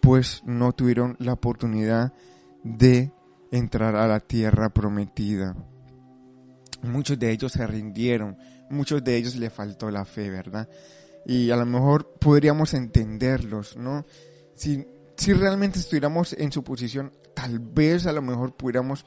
pues 0.00 0.42
no 0.44 0.72
tuvieron 0.72 1.16
la 1.20 1.34
oportunidad 1.34 2.12
de 2.64 3.12
entrar 3.52 3.94
a 3.94 4.08
la 4.08 4.18
tierra 4.18 4.70
prometida. 4.70 5.54
Muchos 6.82 7.16
de 7.18 7.30
ellos 7.30 7.52
se 7.52 7.64
rindieron, 7.64 8.36
muchos 8.72 9.04
de 9.04 9.16
ellos 9.16 9.36
le 9.36 9.50
faltó 9.50 9.90
la 9.90 10.04
fe, 10.04 10.30
¿verdad? 10.30 10.68
Y 11.24 11.50
a 11.50 11.56
lo 11.56 11.66
mejor 11.66 12.14
podríamos 12.18 12.74
entenderlos, 12.74 13.76
¿no? 13.76 14.04
Si, 14.54 14.86
si 15.16 15.32
realmente 15.32 15.78
estuviéramos 15.78 16.32
en 16.32 16.50
su 16.50 16.64
posición, 16.64 17.12
tal 17.34 17.58
vez 17.58 18.06
a 18.06 18.12
lo 18.12 18.22
mejor 18.22 18.56
pudiéramos 18.56 19.04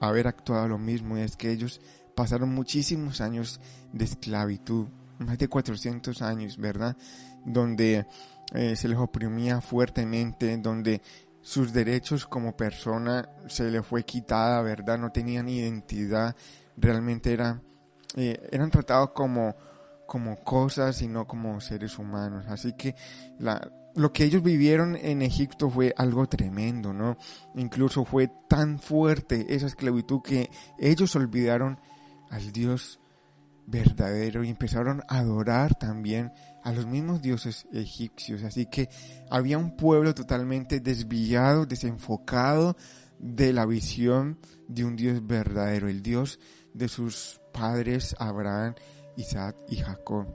haber 0.00 0.28
actuado 0.28 0.68
lo 0.68 0.78
mismo. 0.78 1.18
Y 1.18 1.22
es 1.22 1.36
que 1.36 1.50
ellos 1.50 1.80
pasaron 2.14 2.54
muchísimos 2.54 3.20
años 3.20 3.60
de 3.92 4.04
esclavitud, 4.04 4.86
más 5.18 5.38
de 5.38 5.48
400 5.48 6.22
años, 6.22 6.56
¿verdad? 6.58 6.96
Donde 7.44 8.06
eh, 8.52 8.76
se 8.76 8.88
les 8.88 8.98
oprimía 8.98 9.60
fuertemente, 9.60 10.56
donde 10.58 11.02
sus 11.40 11.72
derechos 11.72 12.26
como 12.26 12.56
persona 12.56 13.28
se 13.48 13.70
les 13.70 13.84
fue 13.84 14.04
quitada, 14.04 14.62
¿verdad? 14.62 14.98
No 14.98 15.12
tenían 15.12 15.48
identidad, 15.48 16.34
realmente 16.76 17.32
era, 17.32 17.60
eh, 18.16 18.48
eran 18.52 18.70
tratados 18.70 19.10
como, 19.10 19.54
como 20.06 20.36
cosas 20.36 21.00
y 21.02 21.08
no 21.08 21.26
como 21.26 21.60
seres 21.60 21.98
humanos. 21.98 22.46
Así 22.48 22.74
que 22.74 22.94
lo 23.94 24.12
que 24.12 24.24
ellos 24.24 24.42
vivieron 24.42 24.96
en 24.96 25.22
Egipto 25.22 25.70
fue 25.70 25.94
algo 25.96 26.26
tremendo, 26.26 26.92
¿no? 26.92 27.16
Incluso 27.54 28.04
fue 28.04 28.30
tan 28.48 28.78
fuerte 28.78 29.54
esa 29.54 29.66
esclavitud 29.66 30.20
que 30.22 30.50
ellos 30.78 31.14
olvidaron 31.16 31.80
al 32.30 32.52
Dios 32.52 33.00
verdadero 33.66 34.44
y 34.44 34.50
empezaron 34.50 35.02
a 35.08 35.18
adorar 35.18 35.74
también 35.74 36.32
a 36.62 36.72
los 36.72 36.86
mismos 36.86 37.22
dioses 37.22 37.66
egipcios. 37.72 38.42
Así 38.42 38.66
que 38.66 38.88
había 39.30 39.58
un 39.58 39.76
pueblo 39.76 40.14
totalmente 40.14 40.80
desviado, 40.80 41.66
desenfocado 41.66 42.76
de 43.18 43.52
la 43.52 43.64
visión 43.64 44.38
de 44.68 44.84
un 44.84 44.96
Dios 44.96 45.26
verdadero, 45.26 45.88
el 45.88 46.02
Dios 46.02 46.40
de 46.72 46.88
sus 46.88 47.40
padres 47.54 48.14
Abraham, 48.18 48.74
Isaac 49.16 49.56
y 49.68 49.76
Jacob. 49.76 50.26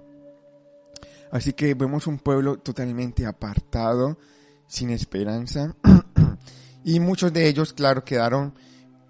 Así 1.32 1.54
que 1.54 1.76
vemos 1.76 2.08
un 2.08 2.18
pueblo 2.18 2.58
totalmente 2.58 3.26
apartado, 3.28 4.18
sin 4.68 4.90
esperanza. 4.90 5.76
y 6.84 7.00
muchos 7.00 7.32
de 7.32 7.48
ellos, 7.48 7.74
claro, 7.74 8.04
quedaron 8.04 8.56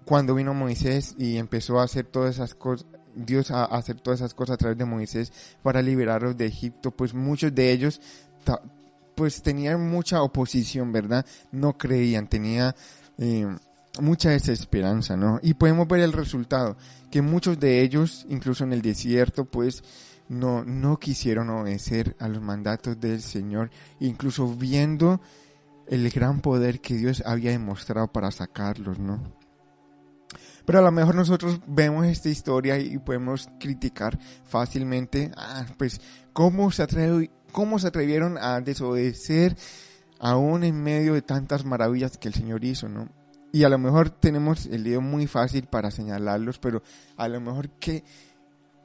cuando 0.04 0.34
vino 0.34 0.52
Moisés 0.52 1.14
y 1.18 1.38
empezó 1.38 1.80
a 1.80 1.84
hacer 1.84 2.04
todas 2.04 2.34
esas 2.34 2.54
cosas, 2.54 2.86
Dios 3.14 3.50
a 3.50 3.64
hacer 3.64 4.00
todas 4.00 4.20
esas 4.20 4.34
cosas 4.34 4.54
a 4.54 4.58
través 4.58 4.76
de 4.76 4.84
Moisés 4.84 5.32
para 5.62 5.80
liberarlos 5.80 6.36
de 6.36 6.46
Egipto, 6.46 6.90
pues 6.90 7.14
muchos 7.14 7.54
de 7.54 7.72
ellos 7.72 8.00
pues 9.14 9.42
tenían 9.42 9.88
mucha 9.88 10.22
oposición, 10.22 10.92
¿verdad? 10.92 11.26
No 11.52 11.76
creían, 11.76 12.26
tenía 12.28 12.74
eh, 13.18 13.46
mucha 14.00 14.30
desesperanza, 14.30 15.16
¿no? 15.16 15.38
Y 15.42 15.54
podemos 15.54 15.86
ver 15.88 16.00
el 16.00 16.12
resultado, 16.12 16.76
que 17.10 17.22
muchos 17.22 17.58
de 17.58 17.82
ellos, 17.82 18.26
incluso 18.28 18.64
en 18.64 18.72
el 18.72 18.82
desierto, 18.82 19.44
pues 19.44 19.82
no, 20.28 20.64
no 20.64 20.98
quisieron 20.98 21.50
obedecer 21.50 22.16
a 22.18 22.28
los 22.28 22.40
mandatos 22.40 23.00
del 23.00 23.20
Señor, 23.20 23.70
incluso 23.98 24.46
viendo 24.54 25.20
el 25.88 26.08
gran 26.10 26.40
poder 26.40 26.80
que 26.80 26.94
Dios 26.94 27.22
había 27.26 27.50
demostrado 27.50 28.12
para 28.12 28.30
sacarlos, 28.30 28.98
¿no? 28.98 29.20
Pero 30.64 30.78
a 30.78 30.82
lo 30.82 30.92
mejor 30.92 31.16
nosotros 31.16 31.60
vemos 31.66 32.06
esta 32.06 32.28
historia 32.28 32.78
y 32.78 32.96
podemos 32.98 33.48
criticar 33.58 34.18
fácilmente, 34.44 35.32
ah, 35.36 35.66
pues, 35.76 36.00
¿cómo 36.32 36.70
se, 36.70 37.30
cómo 37.50 37.80
se 37.80 37.88
atrevieron 37.88 38.38
a 38.38 38.60
desobedecer 38.60 39.56
aún 40.20 40.62
en 40.62 40.80
medio 40.80 41.14
de 41.14 41.22
tantas 41.22 41.64
maravillas 41.64 42.18
que 42.18 42.28
el 42.28 42.34
Señor 42.34 42.64
hizo, 42.64 42.88
¿no? 42.88 43.08
Y 43.52 43.64
a 43.64 43.68
lo 43.68 43.78
mejor 43.78 44.10
tenemos 44.10 44.66
el 44.66 44.84
dedo 44.84 45.00
muy 45.00 45.26
fácil 45.26 45.66
para 45.66 45.90
señalarlos, 45.90 46.58
pero 46.58 46.82
a 47.16 47.28
lo 47.28 47.40
mejor 47.40 47.70
que 47.70 48.04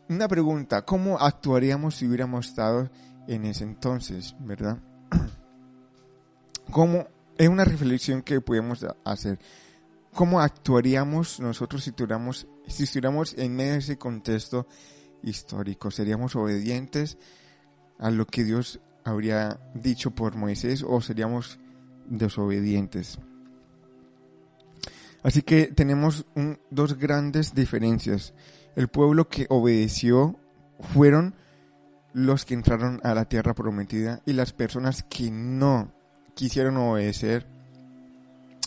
una 0.10 0.28
pregunta, 0.28 0.84
¿cómo 0.84 1.19
actuaríamos 1.19 1.95
si 1.95 2.08
hubiéramos 2.08 2.47
estado 2.47 2.89
en 3.28 3.45
ese 3.45 3.63
entonces, 3.63 4.36
verdad? 4.39 4.80
¿Cómo, 6.71 7.08
es 7.38 7.49
una 7.49 7.65
reflexión 7.65 8.21
que 8.21 8.41
podemos 8.41 8.86
hacer. 9.04 9.39
¿Cómo 10.13 10.39
actuaríamos 10.39 11.39
nosotros 11.39 11.84
si 11.84 11.89
estuviéramos, 11.89 12.47
si 12.67 12.84
estuviéramos 12.84 13.34
en 13.38 13.60
ese 13.60 13.97
contexto 13.97 14.67
histórico? 15.21 15.91
¿Seríamos 15.91 16.36
obedientes 16.36 17.17
a 17.99 18.10
lo 18.12 18.25
que 18.25 18.43
Dios 18.43 18.80
habría 19.04 19.60
dicho 19.73 20.12
por 20.12 20.36
Moisés 20.36 20.86
o 20.88 21.01
seríamos 21.01 21.60
desobedientes? 22.06 23.19
Así 25.26 25.42
que 25.42 25.72
tenemos 25.74 26.28
dos 26.70 27.00
grandes 27.00 27.56
diferencias 27.56 28.36
el 28.76 28.90
pueblo 28.90 29.28
que 29.28 29.48
obedeció 29.50 30.38
fueron 30.94 31.34
los 32.14 32.46
que 32.46 32.54
entraron 32.54 33.00
a 33.04 33.16
la 33.16 33.26
tierra 33.26 33.56
prometida 33.56 34.22
y 34.28 34.34
las 34.34 34.54
personas 34.54 35.02
que 35.02 35.32
no 35.32 35.92
quisieron 36.36 36.78
obedecer, 36.78 37.48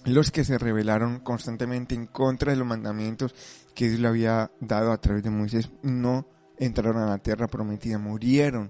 los 0.05 0.33
que 0.33 0.43
se 0.43 0.59
rebelaron 0.59 1.21
constantemente 1.21 1.95
en 1.95 2.07
contra 2.07 2.51
de 2.51 2.59
los 2.59 2.67
mandamientos 2.67 3.37
que 3.73 3.89
Dios 3.89 4.01
le 4.01 4.09
había 4.09 4.51
dado 4.61 4.91
a 4.91 5.01
través 5.01 5.23
de 5.23 5.31
Moisés, 5.31 5.71
no 5.83 6.27
entraron 6.59 6.97
a 6.97 7.07
la 7.07 7.19
tierra 7.19 7.47
prometida, 7.47 7.99
murieron 7.99 8.69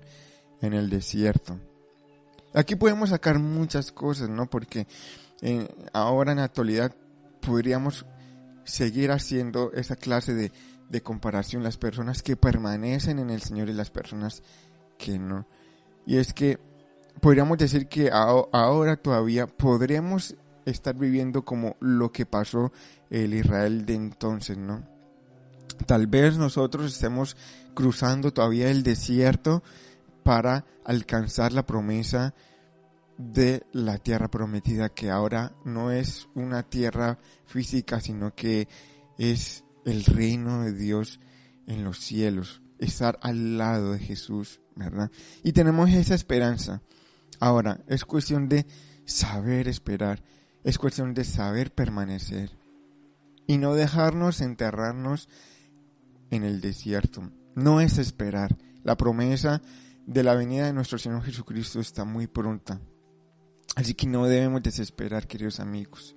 en 0.60 0.74
el 0.74 0.90
desierto. 0.90 1.58
Aquí 2.52 2.76
podemos 2.76 3.08
sacar 3.08 3.38
muchas 3.38 3.92
cosas, 3.92 4.28
¿no? 4.28 4.44
Porque 4.44 4.86
eh, 5.40 5.66
ahora 5.94 6.32
en 6.32 6.38
la 6.38 6.44
actualidad 6.44 6.94
podríamos 7.48 8.06
seguir 8.64 9.10
haciendo 9.10 9.72
esa 9.72 9.96
clase 9.96 10.34
de 10.34 10.52
de 10.88 11.02
comparación 11.02 11.62
las 11.62 11.76
personas 11.76 12.22
que 12.22 12.36
permanecen 12.36 13.18
en 13.18 13.30
el 13.30 13.42
Señor 13.42 13.68
y 13.68 13.74
las 13.74 13.90
personas 13.90 14.42
que 14.96 15.18
no. 15.18 15.46
Y 16.06 16.16
es 16.16 16.32
que 16.32 16.58
podríamos 17.20 17.58
decir 17.58 17.88
que 17.88 18.10
ahora 18.10 18.96
todavía 18.96 19.46
podremos 19.46 20.34
estar 20.64 20.94
viviendo 20.94 21.44
como 21.44 21.76
lo 21.80 22.12
que 22.12 22.26
pasó 22.26 22.72
el 23.10 23.34
Israel 23.34 23.84
de 23.84 23.94
entonces, 23.94 24.56
¿no? 24.56 24.82
Tal 25.86 26.06
vez 26.06 26.36
nosotros 26.36 26.92
estemos 26.92 27.36
cruzando 27.74 28.32
todavía 28.32 28.70
el 28.70 28.82
desierto, 28.82 29.62
para 30.24 30.66
alcanzar 30.84 31.54
la 31.54 31.64
promesa 31.64 32.34
de 33.18 33.66
la 33.72 33.98
tierra 33.98 34.28
prometida, 34.28 34.88
que 34.88 35.10
ahora 35.10 35.52
no 35.64 35.90
es 35.90 36.28
una 36.34 36.62
tierra 36.62 37.18
física, 37.44 38.00
sino 38.00 38.34
que 38.34 38.68
es 39.18 39.64
el 39.84 40.04
reino 40.04 40.62
de 40.62 40.72
Dios 40.72 41.20
en 41.66 41.84
los 41.84 41.98
cielos, 41.98 42.62
estar 42.78 43.18
al 43.22 43.58
lado 43.58 43.92
de 43.92 43.98
Jesús, 43.98 44.60
¿verdad? 44.76 45.10
Y 45.42 45.52
tenemos 45.52 45.90
esa 45.90 46.14
esperanza. 46.14 46.82
Ahora, 47.40 47.80
es 47.88 48.04
cuestión 48.04 48.48
de 48.48 48.66
saber 49.04 49.68
esperar, 49.68 50.22
es 50.62 50.78
cuestión 50.78 51.12
de 51.14 51.24
saber 51.24 51.74
permanecer 51.74 52.56
y 53.46 53.58
no 53.58 53.74
dejarnos 53.74 54.40
enterrarnos 54.40 55.28
en 56.30 56.44
el 56.44 56.60
desierto. 56.60 57.32
No 57.54 57.80
es 57.80 57.98
esperar. 57.98 58.56
La 58.84 58.96
promesa 58.96 59.60
de 60.06 60.22
la 60.22 60.34
venida 60.34 60.66
de 60.66 60.72
nuestro 60.72 60.98
Señor 60.98 61.22
Jesucristo 61.22 61.80
está 61.80 62.04
muy 62.04 62.26
pronta. 62.26 62.80
Así 63.76 63.94
que 63.94 64.06
no 64.06 64.26
debemos 64.26 64.62
desesperar, 64.62 65.26
queridos 65.26 65.60
amigos. 65.60 66.16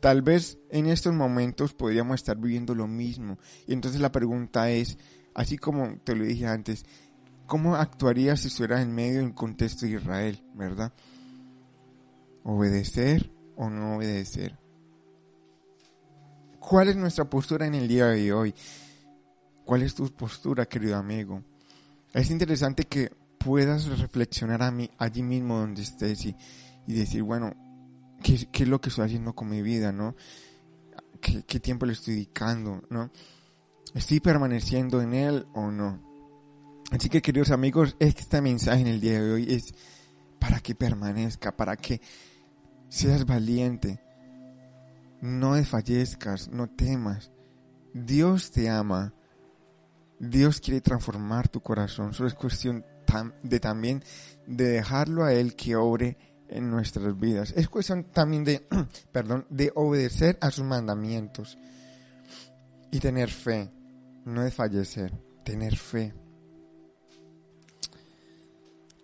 Tal 0.00 0.22
vez 0.22 0.58
en 0.70 0.86
estos 0.86 1.12
momentos 1.14 1.74
podríamos 1.74 2.14
estar 2.16 2.36
viviendo 2.36 2.74
lo 2.74 2.86
mismo. 2.86 3.38
Y 3.66 3.74
entonces 3.74 4.00
la 4.00 4.12
pregunta 4.12 4.70
es, 4.70 4.96
así 5.34 5.58
como 5.58 5.98
te 6.04 6.14
lo 6.14 6.24
dije 6.24 6.46
antes, 6.46 6.84
¿cómo 7.46 7.76
actuarías 7.76 8.40
si 8.40 8.48
estuvieras 8.48 8.80
en 8.80 8.94
medio 8.94 9.20
del 9.20 9.34
contexto 9.34 9.84
de 9.84 9.92
Israel, 9.92 10.42
verdad? 10.54 10.92
¿Obedecer 12.44 13.30
o 13.56 13.68
no 13.68 13.96
obedecer? 13.96 14.58
¿Cuál 16.58 16.88
es 16.88 16.96
nuestra 16.96 17.28
postura 17.28 17.66
en 17.66 17.74
el 17.74 17.88
día 17.88 18.06
de 18.06 18.32
hoy? 18.32 18.54
¿Cuál 19.64 19.82
es 19.82 19.94
tu 19.94 20.06
postura, 20.14 20.66
querido 20.66 20.96
amigo? 20.96 21.42
Es 22.14 22.30
interesante 22.30 22.84
que 22.84 23.10
puedas 23.38 23.86
reflexionar 23.86 24.62
a 24.62 24.70
mí, 24.70 24.90
allí 24.98 25.22
mismo 25.22 25.58
donde 25.58 25.82
estés 25.82 26.24
y, 26.24 26.36
y 26.86 26.94
decir, 26.94 27.22
bueno, 27.22 27.52
¿qué, 28.22 28.48
¿qué, 28.50 28.64
es 28.64 28.68
lo 28.68 28.80
que 28.80 28.88
estoy 28.88 29.06
haciendo 29.06 29.34
con 29.34 29.48
mi 29.48 29.62
vida, 29.62 29.92
no? 29.92 30.16
¿Qué, 31.20 31.42
¿Qué 31.44 31.60
tiempo 31.60 31.86
le 31.86 31.92
estoy 31.92 32.14
dedicando, 32.14 32.82
no? 32.90 33.10
¿Estoy 33.94 34.20
permaneciendo 34.20 35.02
en 35.02 35.14
él 35.14 35.46
o 35.54 35.70
no? 35.70 36.10
Así 36.90 37.08
que, 37.08 37.22
queridos 37.22 37.50
amigos, 37.50 37.96
este 38.00 38.40
mensaje 38.40 38.80
en 38.80 38.88
el 38.88 39.00
día 39.00 39.22
de 39.22 39.32
hoy 39.32 39.52
es 39.52 39.74
para 40.40 40.60
que 40.60 40.74
permanezca, 40.74 41.56
para 41.56 41.76
que 41.76 42.00
seas 42.88 43.24
valiente, 43.26 44.00
no 45.20 45.54
desfallezcas, 45.54 46.48
no 46.48 46.68
temas. 46.68 47.30
Dios 47.92 48.50
te 48.50 48.68
ama. 48.68 49.14
Dios 50.18 50.60
quiere 50.60 50.80
transformar 50.80 51.48
tu 51.48 51.60
corazón. 51.60 52.12
Solo 52.12 52.28
es 52.28 52.34
cuestión 52.34 52.84
de 53.42 53.60
también 53.60 54.04
de 54.46 54.64
dejarlo 54.64 55.24
a 55.24 55.32
Él 55.32 55.56
que 55.56 55.76
obre 55.76 56.16
en 56.50 56.70
nuestras 56.70 57.18
vidas. 57.18 57.52
Es 57.56 57.68
cuestión 57.68 58.04
también 58.04 58.44
de, 58.44 58.66
perdón, 59.12 59.46
de 59.48 59.72
obedecer 59.74 60.36
a 60.40 60.50
sus 60.50 60.64
mandamientos 60.64 61.56
y 62.90 62.98
tener 62.98 63.30
fe, 63.30 63.70
no 64.24 64.42
desfallecer, 64.42 65.12
tener 65.44 65.76
fe. 65.76 66.12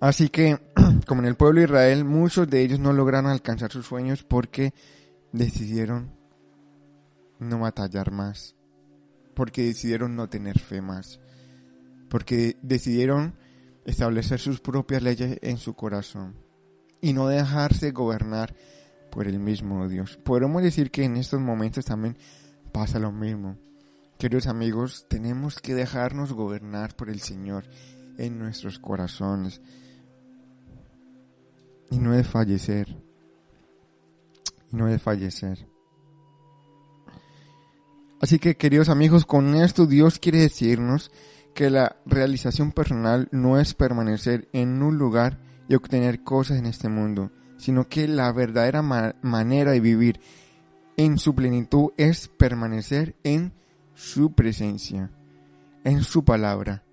Así 0.01 0.29
que, 0.29 0.59
como 1.07 1.23
en 1.23 1.29
el 1.29 1.37
pueblo 1.37 1.61
de 1.61 1.67
Israel, 1.67 2.05
muchos 2.05 2.49
de 2.51 2.63
ellos 2.63 2.81
no 2.81 2.93
lograron 2.93 3.31
alcanzar 3.31 3.73
sus 3.73 3.87
sueños 3.87 4.25
porque 4.25 4.75
decidieron 5.33 6.15
no 7.39 7.61
batallar 7.61 8.11
más, 8.11 8.57
porque 9.35 9.63
decidieron 9.63 10.17
no 10.17 10.29
tener 10.29 10.59
fe 10.59 10.83
más, 10.83 11.21
porque 12.09 12.57
decidieron 12.63 13.37
establecer 13.85 14.41
sus 14.41 14.61
propias 14.61 15.03
leyes 15.03 15.39
en 15.43 15.59
su 15.59 15.75
corazón 15.75 16.46
y 17.01 17.13
no 17.13 17.29
dejarse 17.29 17.91
gobernar 17.91 18.55
por 19.11 19.27
el 19.27 19.39
mismo 19.39 19.89
Dios. 19.89 20.19
Podemos 20.19 20.63
decir 20.63 20.91
que 20.91 21.05
en 21.05 21.17
estos 21.17 21.41
momentos 21.41 21.85
también 21.85 22.17
pasa 22.73 22.99
lo 22.99 23.13
mismo. 23.13 23.57
Queridos 24.19 24.47
amigos, 24.47 25.07
tenemos 25.09 25.61
que 25.61 25.75
dejarnos 25.75 26.33
gobernar 26.33 26.95
por 26.97 27.11
el 27.11 27.21
Señor 27.21 27.65
en 28.19 28.39
nuestros 28.39 28.79
corazones 28.79 29.61
y 31.91 31.99
no 31.99 32.13
desfallecer. 32.13 32.97
Y 34.73 34.77
no 34.77 34.87
desfallecer. 34.87 35.67
Así 38.21 38.39
que 38.39 38.57
queridos 38.57 38.89
amigos, 38.89 39.27
con 39.27 39.55
esto 39.55 39.87
Dios 39.87 40.19
quiere 40.19 40.39
decirnos 40.39 41.11
que 41.55 41.71
la 41.71 41.97
realización 42.07 42.73
personal 42.73 43.29
no 43.31 43.59
es 43.59 43.75
permanecer 43.75 44.49
en 44.53 44.83
un 44.83 44.99
lugar 44.99 45.46
y 45.69 45.75
obtener 45.75 46.23
cosas 46.23 46.59
en 46.59 46.67
este 46.67 46.89
mundo, 46.89 47.31
sino 47.57 47.89
que 47.89 48.09
la 48.09 48.31
verdadera 48.33 48.83
manera 48.83 49.73
de 49.73 49.81
vivir 49.81 50.21
en 50.97 51.19
su 51.19 51.35
plenitud 51.35 51.91
es 51.97 52.29
permanecer 52.29 53.17
en 53.25 53.53
su 53.95 54.33
presencia, 54.33 55.11
en 55.85 56.03
su 56.03 56.25
palabra 56.25 56.85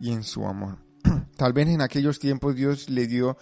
y 0.00 0.12
en 0.12 0.22
su 0.22 0.46
amor. 0.46 0.78
Tal 1.36 1.52
vez 1.52 1.68
en 1.68 1.80
aquellos 1.80 2.18
tiempos 2.18 2.54
Dios 2.54 2.88
le 2.90 3.06
dio 3.06 3.36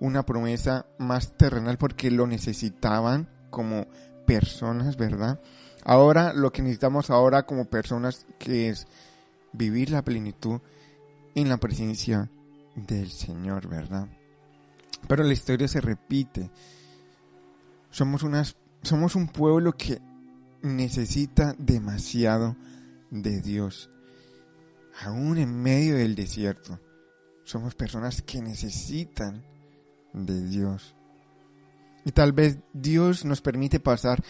una 0.00 0.24
promesa 0.24 0.86
más 0.98 1.36
terrenal 1.36 1.78
porque 1.78 2.10
lo 2.10 2.26
necesitaban 2.26 3.28
como 3.50 3.86
personas, 4.26 4.96
¿verdad? 4.96 5.40
Ahora 5.84 6.32
lo 6.32 6.52
que 6.52 6.62
necesitamos 6.62 7.10
ahora 7.10 7.44
como 7.44 7.66
personas 7.66 8.26
que 8.38 8.68
es 8.68 8.86
vivir 9.52 9.90
la 9.90 10.02
plenitud 10.02 10.60
en 11.34 11.48
la 11.48 11.58
presencia 11.58 12.30
del 12.74 13.10
Señor, 13.10 13.68
¿verdad? 13.68 14.08
Pero 15.08 15.24
la 15.24 15.32
historia 15.32 15.68
se 15.68 15.80
repite. 15.80 16.50
Somos 17.90 18.24
somos 18.82 19.14
un 19.14 19.28
pueblo 19.28 19.72
que 19.72 20.00
necesita 20.62 21.54
demasiado 21.58 22.56
de 23.10 23.40
Dios. 23.40 23.90
Aún 25.04 25.38
en 25.38 25.62
medio 25.62 25.96
del 25.96 26.14
desierto, 26.14 26.78
somos 27.44 27.74
personas 27.74 28.22
que 28.22 28.40
necesitan 28.40 29.44
de 30.12 30.46
Dios. 30.46 30.94
Y 32.04 32.12
tal 32.12 32.32
vez 32.32 32.58
Dios 32.72 33.24
nos 33.24 33.40
permite 33.40 33.80
pasar 33.80 34.22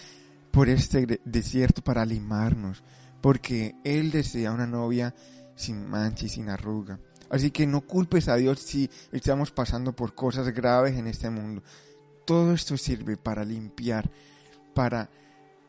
por 0.51 0.69
este 0.69 1.21
desierto 1.25 1.83
para 1.83 2.05
limarnos, 2.05 2.83
porque 3.21 3.75
Él 3.85 4.11
desea 4.11 4.53
una 4.53 4.67
novia 4.67 5.15
sin 5.55 5.89
mancha 5.89 6.27
y 6.27 6.29
sin 6.29 6.49
arruga. 6.49 6.99
Así 7.33 7.51
que 7.51 7.67
no 7.67 7.81
culpes 7.81 8.29
a 8.29 8.37
Dios 8.37 8.61
si 8.61 8.91
estamos 9.11 9.51
pasando 9.51 9.95
por 9.95 10.15
cosas 10.15 10.51
graves 10.51 10.99
en 10.99 11.07
este 11.07 11.31
mundo. 11.31 11.63
Todo 12.27 12.53
esto 12.53 12.77
sirve 12.77 13.17
para 13.17 13.43
limpiar, 13.43 14.11
para 14.75 15.09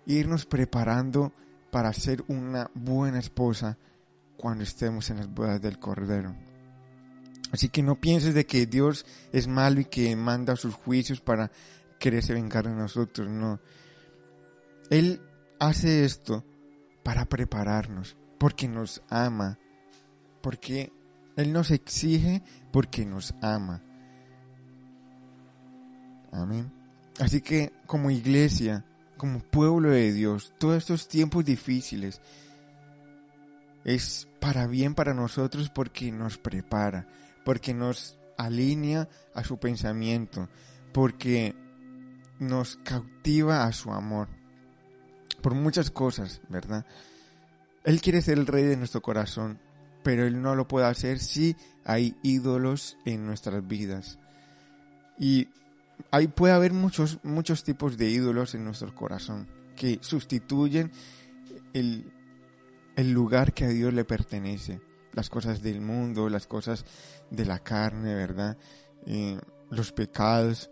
irnos 0.06 0.46
preparando 0.46 1.32
para 1.72 1.94
ser 1.94 2.22
una 2.28 2.70
buena 2.76 3.18
esposa 3.18 3.78
cuando 4.36 4.66
estemos 4.66 5.10
en 5.10 5.18
las 5.18 5.34
bodas 5.34 5.62
del 5.62 5.80
Cordero. 5.80 6.36
Así 7.54 7.70
que 7.70 7.82
no 7.82 7.96
pienses 7.96 8.34
de 8.34 8.46
que 8.46 8.66
Dios 8.66 9.06
es 9.32 9.48
malo 9.48 9.80
y 9.80 9.86
que 9.86 10.14
manda 10.18 10.58
sus 10.58 10.76
juicios 10.76 11.22
para 11.22 11.50
quererse 11.98 12.34
vengar 12.34 12.68
de 12.68 12.76
nosotros, 12.76 13.30
no. 13.30 13.62
Él 14.90 15.22
hace 15.60 16.04
esto 16.04 16.44
para 17.04 17.24
prepararnos, 17.24 18.18
porque 18.38 18.68
nos 18.68 19.02
ama, 19.10 19.58
porque 20.42 20.92
Él 21.36 21.54
nos 21.54 21.72
exige 21.72 22.44
porque 22.72 23.06
nos 23.06 23.34
ama. 23.42 23.82
Amén. 26.32 26.72
Así 27.20 27.42
que 27.42 27.74
como 27.86 28.10
iglesia, 28.10 28.86
como 29.18 29.40
pueblo 29.40 29.92
de 29.92 30.12
Dios, 30.14 30.54
todos 30.58 30.78
estos 30.78 31.08
tiempos 31.08 31.46
difíciles 31.46 32.22
es 33.84 34.28
para 34.40 34.68
bien 34.68 34.96
para 34.96 35.14
nosotros 35.14 35.70
porque 35.70 36.12
nos 36.12 36.38
prepara, 36.38 37.08
porque 37.46 37.74
nos 37.74 38.18
alinea 38.38 39.08
a 39.36 39.44
su 39.44 39.58
pensamiento, 39.58 40.50
porque 40.92 41.56
nos 42.40 42.78
cautiva 42.78 43.66
a 43.66 43.72
su 43.74 43.92
amor 43.92 44.28
por 45.44 45.54
muchas 45.54 45.92
cosas, 45.92 46.42
¿verdad? 46.50 46.86
Él 47.84 48.02
quiere 48.02 48.22
ser 48.22 48.40
el 48.40 48.48
rey 48.48 48.64
de 48.64 48.78
nuestro 48.78 49.02
corazón, 49.02 49.60
pero 50.04 50.26
Él 50.26 50.42
no 50.42 50.56
lo 50.56 50.68
puede 50.68 50.86
hacer 50.86 51.20
si 51.20 51.56
hay 51.86 52.16
ídolos 52.24 52.98
en 53.06 53.26
nuestras 53.26 53.66
vidas. 53.68 54.20
Y 55.18 55.48
ahí 56.12 56.28
puede 56.28 56.54
haber 56.54 56.74
muchos, 56.74 57.20
muchos 57.24 57.64
tipos 57.64 57.98
de 57.98 58.10
ídolos 58.10 58.56
en 58.56 58.66
nuestro 58.66 58.94
corazón 58.94 59.48
que 59.76 60.00
sustituyen 60.02 60.92
el, 61.74 62.12
el 62.96 63.12
lugar 63.12 63.54
que 63.54 63.66
a 63.66 63.70
Dios 63.70 63.94
le 63.94 64.06
pertenece. 64.06 64.82
Las 65.14 65.30
cosas 65.30 65.62
del 65.62 65.82
mundo, 65.82 66.30
las 66.30 66.48
cosas 66.48 66.86
de 67.30 67.46
la 67.46 67.60
carne, 67.60 68.16
¿verdad? 68.16 68.58
Eh, 69.06 69.40
los 69.70 69.92
pecados, 69.92 70.72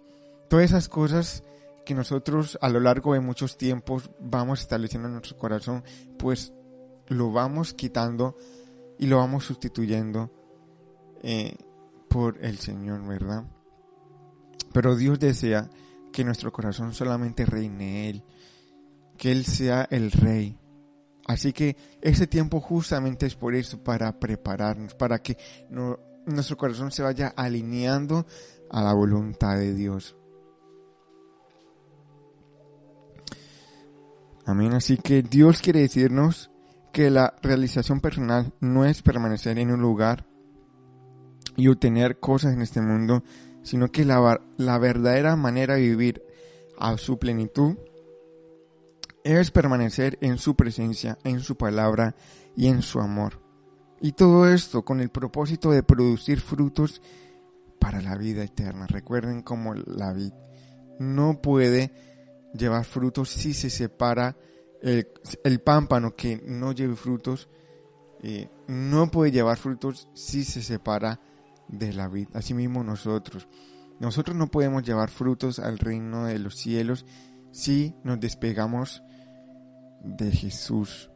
todas 0.50 0.66
esas 0.66 0.90
cosas 0.90 1.44
que 1.86 1.94
nosotros 1.94 2.58
a 2.62 2.70
lo 2.70 2.80
largo 2.80 3.14
de 3.14 3.20
muchos 3.20 3.58
tiempos 3.58 4.10
vamos 4.20 4.62
estableciendo 4.62 5.08
en 5.08 5.14
nuestro 5.14 5.38
corazón, 5.38 5.84
pues 6.18 6.54
lo 7.08 7.32
vamos 7.32 7.74
quitando 7.74 8.38
y 9.02 9.08
lo 9.08 9.18
vamos 9.18 9.46
sustituyendo 9.46 10.32
eh, 11.24 11.58
por 12.08 12.38
el 12.46 12.60
Señor, 12.60 13.04
¿verdad? 13.08 13.44
Pero 14.74 14.96
Dios 14.96 15.20
desea 15.20 15.68
que 16.14 16.24
nuestro 16.24 16.52
corazón 16.52 16.94
solamente 16.94 17.44
reine 17.44 18.10
Él, 18.12 18.24
que 19.18 19.32
Él 19.32 19.44
sea 19.44 19.88
el 19.90 20.12
Rey. 20.12 20.56
Así 21.26 21.52
que 21.52 21.76
ese 22.00 22.28
tiempo 22.28 22.62
justamente 22.62 23.26
es 23.26 23.36
por 23.36 23.56
eso, 23.56 23.84
para 23.84 24.20
prepararnos, 24.20 24.94
para 24.94 25.18
que 25.18 25.36
nuestro 26.28 26.56
corazón 26.56 26.92
se 26.92 27.02
vaya 27.02 27.34
alineando 27.36 28.28
a 28.70 28.84
la 28.84 28.94
voluntad 28.94 29.58
de 29.58 29.74
Dios. 29.74 30.16
Amén. 34.46 34.74
Así 34.74 34.98
que 34.98 35.24
Dios 35.24 35.60
quiere 35.60 35.80
decirnos 35.80 36.51
que 36.92 37.10
la 37.10 37.36
realización 37.42 38.02
personal 38.02 38.54
no 38.60 38.86
es 38.86 39.02
permanecer 39.02 39.58
en 39.60 39.72
un 39.72 39.82
lugar 39.82 40.26
y 41.56 41.68
obtener 41.68 42.20
cosas 42.20 42.54
en 42.54 42.62
este 42.62 42.82
mundo, 42.82 43.24
sino 43.64 43.92
que 43.92 44.06
la, 44.06 44.42
la 44.58 44.78
verdadera 44.78 45.36
manera 45.36 45.76
de 45.76 45.82
vivir 45.82 46.24
a 46.78 46.98
su 46.98 47.20
plenitud 47.20 47.78
es 49.24 49.52
permanecer 49.52 50.18
en 50.22 50.38
su 50.38 50.56
presencia, 50.56 51.18
en 51.24 51.42
su 51.42 51.56
palabra 51.56 52.16
y 52.56 52.68
en 52.68 52.82
su 52.82 53.00
amor. 53.00 53.42
Y 54.02 54.14
todo 54.14 54.48
esto 54.48 54.84
con 54.84 55.00
el 55.00 55.10
propósito 55.10 55.72
de 55.72 55.84
producir 55.84 56.42
frutos 56.42 57.02
para 57.80 58.02
la 58.02 58.16
vida 58.16 58.44
eterna. 58.44 58.88
Recuerden 58.88 59.44
cómo 59.44 59.76
la 59.76 60.12
vid 60.14 60.34
no 61.00 61.42
puede 61.42 61.92
llevar 62.54 62.86
frutos 62.86 63.30
si 63.30 63.54
se 63.54 63.70
separa 63.70 64.38
el, 64.82 65.60
pámpano 65.62 66.16
que 66.16 66.42
no 66.46 66.72
lleve 66.72 66.96
frutos. 66.96 67.50
Eh, 68.24 68.50
no 68.68 69.10
puede 69.10 69.32
llevar 69.32 69.58
frutos 69.58 70.08
si 70.14 70.44
se 70.44 70.62
separa 70.62 71.20
de 71.68 71.94
la 71.94 72.08
vid. 72.08 72.28
Asimismo 72.34 72.84
nosotros. 72.84 73.48
Nosotros 74.00 74.36
no 74.36 74.48
podemos 74.48 74.84
llevar 74.84 75.10
frutos 75.10 75.60
al 75.60 75.78
reino 75.78 76.26
de 76.26 76.40
los 76.40 76.56
cielos 76.56 77.06
si 77.52 77.96
nos 78.04 78.20
despegamos 78.20 79.04
de 80.04 80.32
Jesús. 80.32 81.12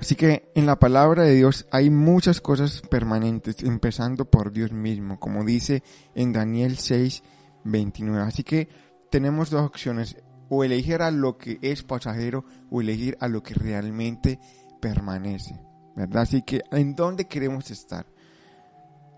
Así 0.00 0.16
que 0.16 0.50
en 0.54 0.66
la 0.66 0.78
palabra 0.78 1.22
de 1.22 1.34
Dios 1.34 1.66
hay 1.70 1.88
muchas 1.88 2.40
cosas 2.40 2.82
permanentes, 2.90 3.62
empezando 3.62 4.24
por 4.24 4.52
Dios 4.52 4.72
mismo, 4.72 5.18
como 5.20 5.44
dice 5.44 5.82
en 6.14 6.32
Daniel 6.32 6.76
6, 6.76 7.22
29. 7.64 8.22
Así 8.22 8.42
que 8.42 8.68
tenemos 9.10 9.50
dos 9.50 9.62
opciones, 9.62 10.16
o 10.54 10.64
elegir 10.64 11.02
a 11.02 11.10
lo 11.10 11.36
que 11.36 11.58
es 11.62 11.82
pasajero 11.82 12.44
o 12.70 12.80
elegir 12.80 13.16
a 13.20 13.28
lo 13.28 13.42
que 13.42 13.54
realmente 13.54 14.38
permanece. 14.80 15.60
¿verdad? 15.96 16.22
Así 16.22 16.42
que, 16.42 16.62
¿en 16.70 16.94
dónde 16.94 17.26
queremos 17.26 17.70
estar? 17.70 18.06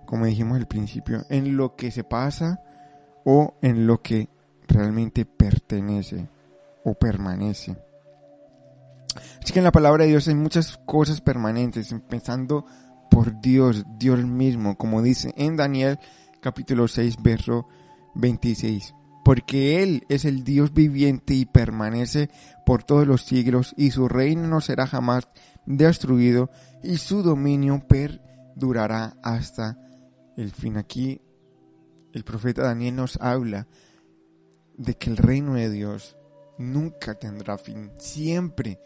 Como 0.06 0.26
dijimos 0.26 0.56
al 0.56 0.66
principio, 0.66 1.24
en 1.28 1.56
lo 1.56 1.74
que 1.74 1.90
se 1.90 2.04
pasa 2.04 2.60
o 3.24 3.56
en 3.60 3.86
lo 3.86 4.02
que 4.02 4.28
realmente 4.68 5.24
pertenece 5.24 6.28
o 6.84 6.94
permanece. 6.94 7.76
Así 9.42 9.52
que 9.52 9.60
en 9.60 9.64
la 9.64 9.72
palabra 9.72 10.04
de 10.04 10.10
Dios 10.10 10.28
hay 10.28 10.34
muchas 10.34 10.78
cosas 10.86 11.20
permanentes, 11.20 11.90
empezando 11.90 12.66
por 13.10 13.40
Dios, 13.40 13.84
Dios 13.98 14.24
mismo, 14.24 14.76
como 14.76 15.02
dice 15.02 15.32
en 15.36 15.56
Daniel 15.56 15.98
capítulo 16.40 16.86
6, 16.86 17.16
verso 17.22 17.66
26. 18.14 18.94
Porque 19.26 19.82
Él 19.82 20.04
es 20.08 20.24
el 20.24 20.44
Dios 20.44 20.72
viviente 20.72 21.34
y 21.34 21.46
permanece 21.46 22.30
por 22.64 22.84
todos 22.84 23.08
los 23.08 23.22
siglos, 23.22 23.74
y 23.76 23.90
su 23.90 24.06
reino 24.06 24.46
no 24.46 24.60
será 24.60 24.86
jamás 24.86 25.28
destruido 25.66 26.48
y 26.84 26.98
su 26.98 27.24
dominio 27.24 27.82
perdurará 27.88 29.16
hasta 29.24 29.80
el 30.36 30.52
fin. 30.52 30.76
Aquí 30.76 31.20
el 32.12 32.22
profeta 32.22 32.62
Daniel 32.62 32.94
nos 32.94 33.20
habla 33.20 33.66
de 34.76 34.94
que 34.94 35.10
el 35.10 35.16
reino 35.16 35.54
de 35.54 35.70
Dios 35.70 36.16
nunca 36.56 37.16
tendrá 37.16 37.58
fin, 37.58 37.90
siempre 37.98 38.78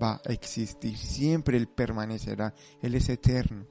va 0.00 0.20
a 0.24 0.32
existir, 0.32 0.96
siempre 0.96 1.56
Él 1.56 1.66
permanecerá, 1.66 2.54
Él 2.80 2.94
es 2.94 3.08
eterno. 3.08 3.66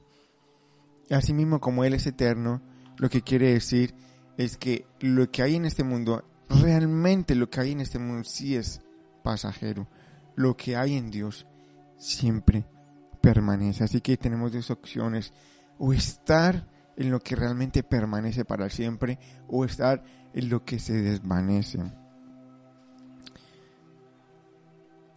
Y 1.08 1.14
asimismo 1.14 1.58
como 1.58 1.84
Él 1.84 1.94
es 1.94 2.06
eterno, 2.06 2.60
lo 2.98 3.08
que 3.08 3.22
quiere 3.22 3.54
decir 3.54 3.94
que 4.56 4.86
lo 5.00 5.30
que 5.30 5.42
hay 5.42 5.56
en 5.56 5.64
este 5.64 5.82
mundo, 5.82 6.24
realmente 6.48 7.34
lo 7.34 7.50
que 7.50 7.60
hay 7.60 7.72
en 7.72 7.80
este 7.80 7.98
mundo 7.98 8.24
sí 8.24 8.54
es 8.54 8.80
pasajero. 9.24 9.88
Lo 10.36 10.56
que 10.56 10.76
hay 10.76 10.96
en 10.96 11.10
Dios 11.10 11.46
siempre 11.96 12.64
permanece. 13.20 13.82
Así 13.82 14.00
que 14.00 14.16
tenemos 14.16 14.52
dos 14.52 14.70
opciones. 14.70 15.32
O 15.78 15.92
estar 15.92 16.66
en 16.96 17.10
lo 17.10 17.20
que 17.20 17.36
realmente 17.36 17.82
permanece 17.82 18.44
para 18.44 18.68
siempre 18.70 19.18
o 19.48 19.64
estar 19.64 20.02
en 20.32 20.48
lo 20.48 20.64
que 20.64 20.78
se 20.78 20.94
desvanece. 20.94 21.80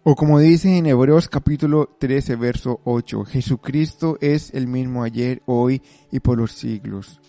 O 0.04 0.16
como 0.16 0.40
dice 0.40 0.78
en 0.78 0.88
Hebreos 0.88 1.30
capítulo 1.30 1.96
13, 2.00 2.36
verso 2.36 2.82
8, 2.86 3.24
Jesucristo 3.26 4.18
es 4.20 4.52
el 4.56 4.68
mismo 4.68 5.04
ayer, 5.04 5.44
hoy 5.46 5.84
y 6.12 6.20
por 6.20 6.40
los 6.40 6.54
siglos. 6.54 7.22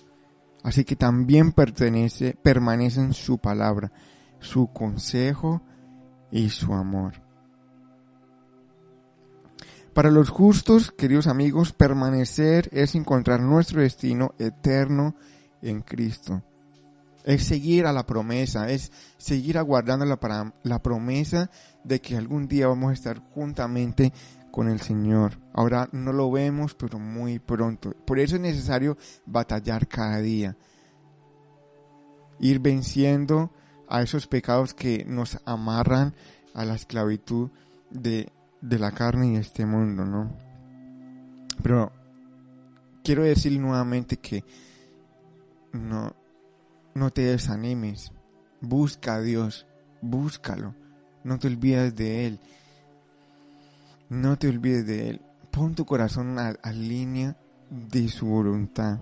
Así 0.62 0.84
que 0.84 0.96
también 0.96 1.52
pertenece, 1.52 2.36
permanece 2.40 3.00
en 3.00 3.12
su 3.12 3.38
palabra, 3.38 3.92
su 4.38 4.68
consejo 4.68 5.62
y 6.30 6.50
su 6.50 6.72
amor. 6.72 7.14
Para 9.92 10.10
los 10.10 10.30
justos, 10.30 10.90
queridos 10.90 11.26
amigos, 11.26 11.72
permanecer 11.72 12.70
es 12.72 12.94
encontrar 12.94 13.40
nuestro 13.40 13.82
destino 13.82 14.34
eterno 14.38 15.14
en 15.60 15.82
Cristo. 15.82 16.42
Es 17.24 17.44
seguir 17.44 17.86
a 17.86 17.92
la 17.92 18.06
promesa, 18.06 18.70
es 18.70 18.90
seguir 19.18 19.58
aguardando 19.58 20.06
la, 20.06 20.54
la 20.62 20.82
promesa 20.82 21.50
de 21.84 22.00
que 22.00 22.16
algún 22.16 22.48
día 22.48 22.68
vamos 22.68 22.90
a 22.90 22.94
estar 22.94 23.18
juntamente 23.34 24.12
con 24.52 24.68
el 24.68 24.80
Señor. 24.80 25.40
Ahora 25.52 25.88
no 25.90 26.12
lo 26.12 26.30
vemos, 26.30 26.74
pero 26.74 27.00
muy 27.00 27.40
pronto. 27.40 27.92
Por 28.06 28.20
eso 28.20 28.36
es 28.36 28.42
necesario 28.42 28.96
batallar 29.26 29.88
cada 29.88 30.18
día. 30.18 30.56
Ir 32.38 32.60
venciendo 32.60 33.50
a 33.88 34.02
esos 34.02 34.28
pecados 34.28 34.72
que 34.72 35.04
nos 35.04 35.40
amarran 35.44 36.14
a 36.54 36.64
la 36.64 36.76
esclavitud 36.76 37.50
de 37.90 38.30
de 38.62 38.78
la 38.78 38.92
carne 38.92 39.32
y 39.32 39.36
este 39.36 39.66
mundo, 39.66 40.04
¿no? 40.06 40.30
Pero 41.62 41.92
quiero 43.04 43.24
decir 43.24 43.60
nuevamente 43.60 44.16
que 44.16 44.44
no, 45.72 46.14
no 46.94 47.10
te 47.10 47.22
desanimes. 47.22 48.12
Busca 48.60 49.16
a 49.16 49.20
Dios, 49.20 49.66
búscalo. 50.00 50.74
No 51.24 51.38
te 51.38 51.48
olvides 51.48 51.94
de 51.94 52.26
Él. 52.26 52.40
No 54.12 54.36
te 54.36 54.46
olvides 54.46 54.86
de 54.86 55.08
Él. 55.08 55.22
Pon 55.50 55.74
tu 55.74 55.86
corazón 55.86 56.38
a, 56.38 56.48
a 56.62 56.70
línea 56.70 57.34
de 57.70 58.10
su 58.10 58.26
voluntad. 58.26 59.00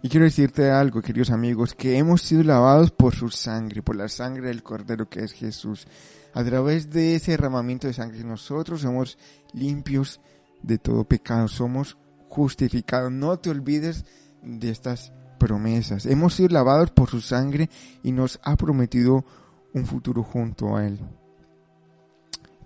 Y 0.00 0.08
quiero 0.08 0.24
decirte 0.24 0.70
algo, 0.70 1.02
queridos 1.02 1.30
amigos, 1.30 1.74
que 1.74 1.98
hemos 1.98 2.22
sido 2.22 2.42
lavados 2.44 2.92
por 2.92 3.14
su 3.14 3.28
sangre, 3.28 3.82
por 3.82 3.94
la 3.94 4.08
sangre 4.08 4.48
del 4.48 4.62
Cordero 4.62 5.10
que 5.10 5.22
es 5.22 5.32
Jesús. 5.32 5.86
A 6.32 6.42
través 6.44 6.88
de 6.88 7.14
ese 7.14 7.32
derramamiento 7.32 7.86
de 7.86 7.92
sangre 7.92 8.24
nosotros 8.24 8.80
somos 8.80 9.18
limpios 9.52 10.18
de 10.62 10.78
todo 10.78 11.04
pecado, 11.04 11.46
somos 11.46 11.98
justificados. 12.30 13.12
No 13.12 13.38
te 13.38 13.50
olvides 13.50 14.06
de 14.42 14.70
estas 14.70 15.12
promesas. 15.38 16.06
Hemos 16.06 16.32
sido 16.32 16.48
lavados 16.48 16.90
por 16.90 17.10
su 17.10 17.20
sangre 17.20 17.68
y 18.02 18.12
nos 18.12 18.40
ha 18.44 18.56
prometido 18.56 19.26
un 19.74 19.84
futuro 19.84 20.22
junto 20.22 20.74
a 20.74 20.86
Él. 20.86 20.98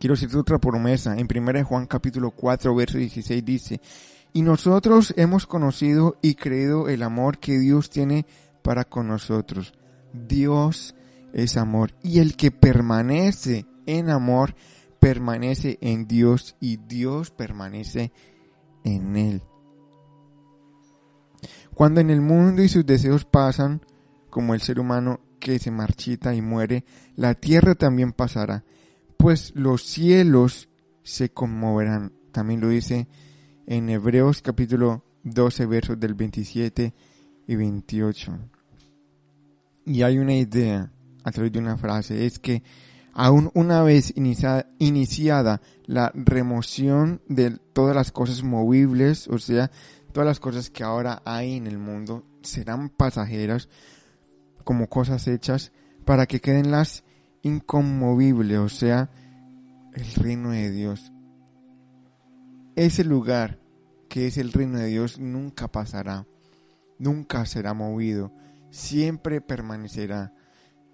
Quiero 0.00 0.14
decirte 0.14 0.38
otra 0.38 0.58
promesa. 0.58 1.14
En 1.18 1.28
1 1.30 1.62
Juan 1.66 1.84
capítulo 1.84 2.30
4, 2.30 2.74
verso 2.74 2.96
16 2.96 3.44
dice, 3.44 3.80
y 4.32 4.40
nosotros 4.40 5.12
hemos 5.18 5.46
conocido 5.46 6.16
y 6.22 6.36
creído 6.36 6.88
el 6.88 7.02
amor 7.02 7.38
que 7.38 7.58
Dios 7.58 7.90
tiene 7.90 8.24
para 8.62 8.86
con 8.86 9.08
nosotros. 9.08 9.74
Dios 10.14 10.94
es 11.34 11.58
amor. 11.58 11.92
Y 12.02 12.20
el 12.20 12.34
que 12.38 12.50
permanece 12.50 13.66
en 13.84 14.08
amor, 14.08 14.54
permanece 15.00 15.76
en 15.82 16.08
Dios 16.08 16.56
y 16.60 16.78
Dios 16.78 17.30
permanece 17.30 18.10
en 18.84 19.16
él. 19.16 19.42
Cuando 21.74 22.00
en 22.00 22.08
el 22.08 22.22
mundo 22.22 22.62
y 22.62 22.70
sus 22.70 22.86
deseos 22.86 23.26
pasan, 23.26 23.84
como 24.30 24.54
el 24.54 24.62
ser 24.62 24.80
humano 24.80 25.20
que 25.38 25.58
se 25.58 25.70
marchita 25.70 26.34
y 26.34 26.40
muere, 26.40 26.86
la 27.16 27.34
tierra 27.34 27.74
también 27.74 28.12
pasará, 28.12 28.64
pues 29.20 29.52
los 29.54 29.84
cielos 29.84 30.68
se 31.02 31.30
conmoverán. 31.30 32.12
También 32.32 32.60
lo 32.60 32.68
dice 32.68 33.06
en 33.66 33.90
Hebreos 33.90 34.40
capítulo 34.40 35.04
12 35.24 35.66
versos 35.66 36.00
del 36.00 36.14
27 36.14 36.94
y 37.46 37.56
28. 37.56 38.38
Y 39.84 40.02
hay 40.02 40.18
una 40.18 40.34
idea 40.34 40.90
a 41.22 41.30
través 41.30 41.52
de 41.52 41.58
una 41.58 41.76
frase, 41.76 42.24
es 42.24 42.38
que 42.38 42.62
Aún 43.12 43.50
una 43.54 43.82
vez 43.82 44.14
iniciada 44.16 45.60
la 45.86 46.12
remoción 46.14 47.20
de 47.28 47.50
todas 47.72 47.94
las 47.94 48.12
cosas 48.12 48.42
movibles, 48.42 49.26
o 49.28 49.38
sea, 49.38 49.70
todas 50.12 50.26
las 50.26 50.40
cosas 50.40 50.70
que 50.70 50.84
ahora 50.84 51.20
hay 51.24 51.56
en 51.56 51.66
el 51.66 51.78
mundo, 51.78 52.24
serán 52.42 52.88
pasajeras 52.88 53.68
como 54.64 54.88
cosas 54.88 55.26
hechas 55.26 55.72
para 56.04 56.26
que 56.26 56.40
queden 56.40 56.70
las 56.70 57.04
inconmovibles, 57.42 58.58
o 58.58 58.68
sea, 58.68 59.10
el 59.94 60.14
reino 60.14 60.50
de 60.50 60.70
Dios. 60.70 61.12
Ese 62.76 63.04
lugar 63.04 63.58
que 64.08 64.26
es 64.26 64.38
el 64.38 64.52
reino 64.52 64.78
de 64.78 64.86
Dios 64.86 65.18
nunca 65.18 65.68
pasará, 65.68 66.26
nunca 66.98 67.46
será 67.46 67.74
movido, 67.74 68.32
siempre 68.70 69.40
permanecerá, 69.40 70.32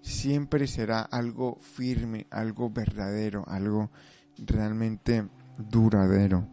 siempre 0.01 0.67
será 0.67 1.01
algo 1.01 1.57
firme, 1.61 2.27
algo 2.29 2.69
verdadero, 2.69 3.43
algo 3.47 3.91
realmente 4.37 5.27
duradero. 5.57 6.47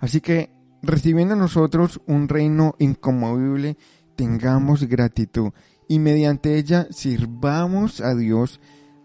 Así 0.00 0.20
que 0.20 0.50
recibiendo 0.82 1.34
nosotros 1.34 2.00
un 2.06 2.28
reino 2.28 2.74
inconmovible, 2.78 3.76
tengamos 4.16 4.84
gratitud 4.84 5.52
y 5.88 5.98
mediante 5.98 6.56
ella 6.56 6.86
sirvamos 6.90 8.00
a 8.00 8.14
Dios 8.14 8.60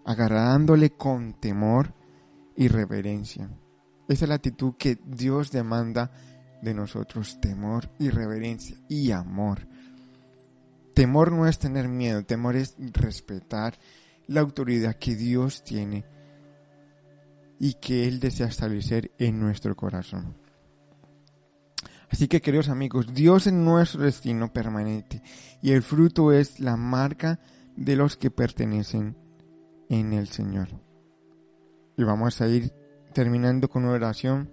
agradándole 0.06 0.92
con 0.92 1.34
temor 1.34 1.94
y 2.56 2.68
reverencia. 2.68 3.50
Esa 4.08 4.26
es 4.26 4.30
la 4.30 4.36
actitud 4.36 4.74
que 4.78 4.98
Dios 5.06 5.52
demanda 5.52 6.12
de 6.62 6.74
nosotros, 6.74 7.40
temor 7.40 7.92
y 8.00 8.10
reverencia 8.10 8.76
y 8.88 9.12
amor. 9.12 9.68
Temor 10.94 11.32
no 11.32 11.48
es 11.48 11.60
tener 11.60 11.88
miedo, 11.88 12.26
temor 12.26 12.56
es 12.56 12.76
respetar 12.94 13.78
la 14.28 14.42
autoridad 14.42 14.96
que 14.96 15.16
Dios 15.16 15.64
tiene 15.64 16.06
y 17.60 17.76
que 17.76 18.08
Él 18.08 18.20
desea 18.20 18.48
establecer 18.48 19.12
en 19.18 19.40
nuestro 19.40 19.76
corazón. 19.76 20.39
Así 22.10 22.28
que 22.28 22.42
queridos 22.42 22.70
amigos, 22.70 23.14
Dios 23.14 23.48
es 23.48 23.54
nuestro 23.54 24.04
destino 24.04 24.52
permanente 24.52 25.22
y 25.62 25.72
el 25.72 25.84
fruto 25.84 26.32
es 26.32 26.60
la 26.60 26.76
marca 26.76 27.40
de 27.76 27.96
los 27.96 28.18
que 28.18 28.32
pertenecen 28.32 29.16
en 29.90 30.14
el 30.14 30.28
Señor. 30.28 30.70
Y 31.98 32.04
vamos 32.04 32.42
a 32.42 32.48
ir 32.48 32.74
terminando 33.14 33.70
con 33.70 33.84
una 33.84 33.94
oración. 33.94 34.50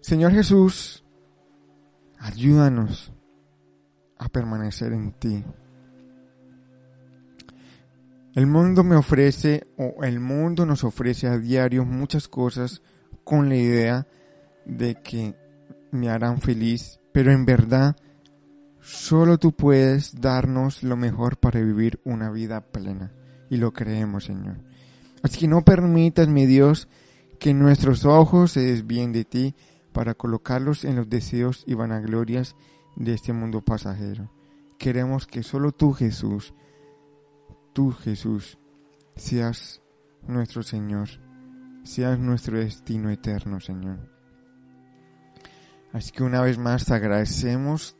Señor 0.00 0.32
Jesús, 0.32 1.04
ayúdanos 2.18 3.12
a 4.16 4.28
permanecer 4.28 4.92
en 4.92 5.12
ti. 5.12 5.44
El 8.34 8.46
mundo 8.46 8.84
me 8.84 8.96
ofrece, 8.96 9.66
o 9.76 10.04
el 10.04 10.20
mundo 10.20 10.64
nos 10.64 10.84
ofrece 10.84 11.26
a 11.26 11.38
diario 11.38 11.84
muchas 11.84 12.28
cosas 12.28 12.82
con 13.24 13.48
la 13.48 13.56
idea 13.56 14.06
de 14.64 14.94
que 15.02 15.34
me 15.90 16.08
harán 16.08 16.40
feliz, 16.40 17.00
pero 17.12 17.32
en 17.32 17.44
verdad 17.44 17.96
solo 18.80 19.38
tú 19.38 19.52
puedes 19.52 20.20
darnos 20.20 20.82
lo 20.82 20.96
mejor 20.96 21.38
para 21.38 21.60
vivir 21.60 22.00
una 22.04 22.30
vida 22.30 22.60
plena. 22.60 23.12
Y 23.50 23.56
lo 23.56 23.72
creemos, 23.72 24.24
Señor. 24.24 24.58
Así 25.22 25.38
que 25.38 25.48
no 25.48 25.62
permitas, 25.62 26.28
mi 26.28 26.46
Dios, 26.46 26.88
que 27.38 27.54
nuestros 27.54 28.04
ojos 28.04 28.52
se 28.52 28.60
desvíen 28.60 29.12
de 29.12 29.24
ti 29.24 29.54
para 29.92 30.14
colocarlos 30.14 30.84
en 30.84 30.96
los 30.96 31.08
deseos 31.08 31.64
y 31.66 31.74
vanaglorias 31.74 32.56
de 32.96 33.14
este 33.14 33.32
mundo 33.32 33.62
pasajero. 33.62 34.30
Queremos 34.78 35.26
que 35.26 35.42
solo 35.42 35.72
tú, 35.72 35.92
Jesús, 35.92 36.54
tú, 37.72 37.92
Jesús, 37.92 38.58
seas 39.16 39.82
nuestro 40.26 40.62
Señor, 40.62 41.08
seas 41.84 42.18
nuestro 42.18 42.58
destino 42.58 43.10
eterno, 43.10 43.60
Señor. 43.60 44.17
Así 45.92 46.10
que 46.12 46.22
una 46.22 46.42
vez 46.42 46.58
más 46.58 46.84
te 46.84 46.94
agradecemos 46.94 47.96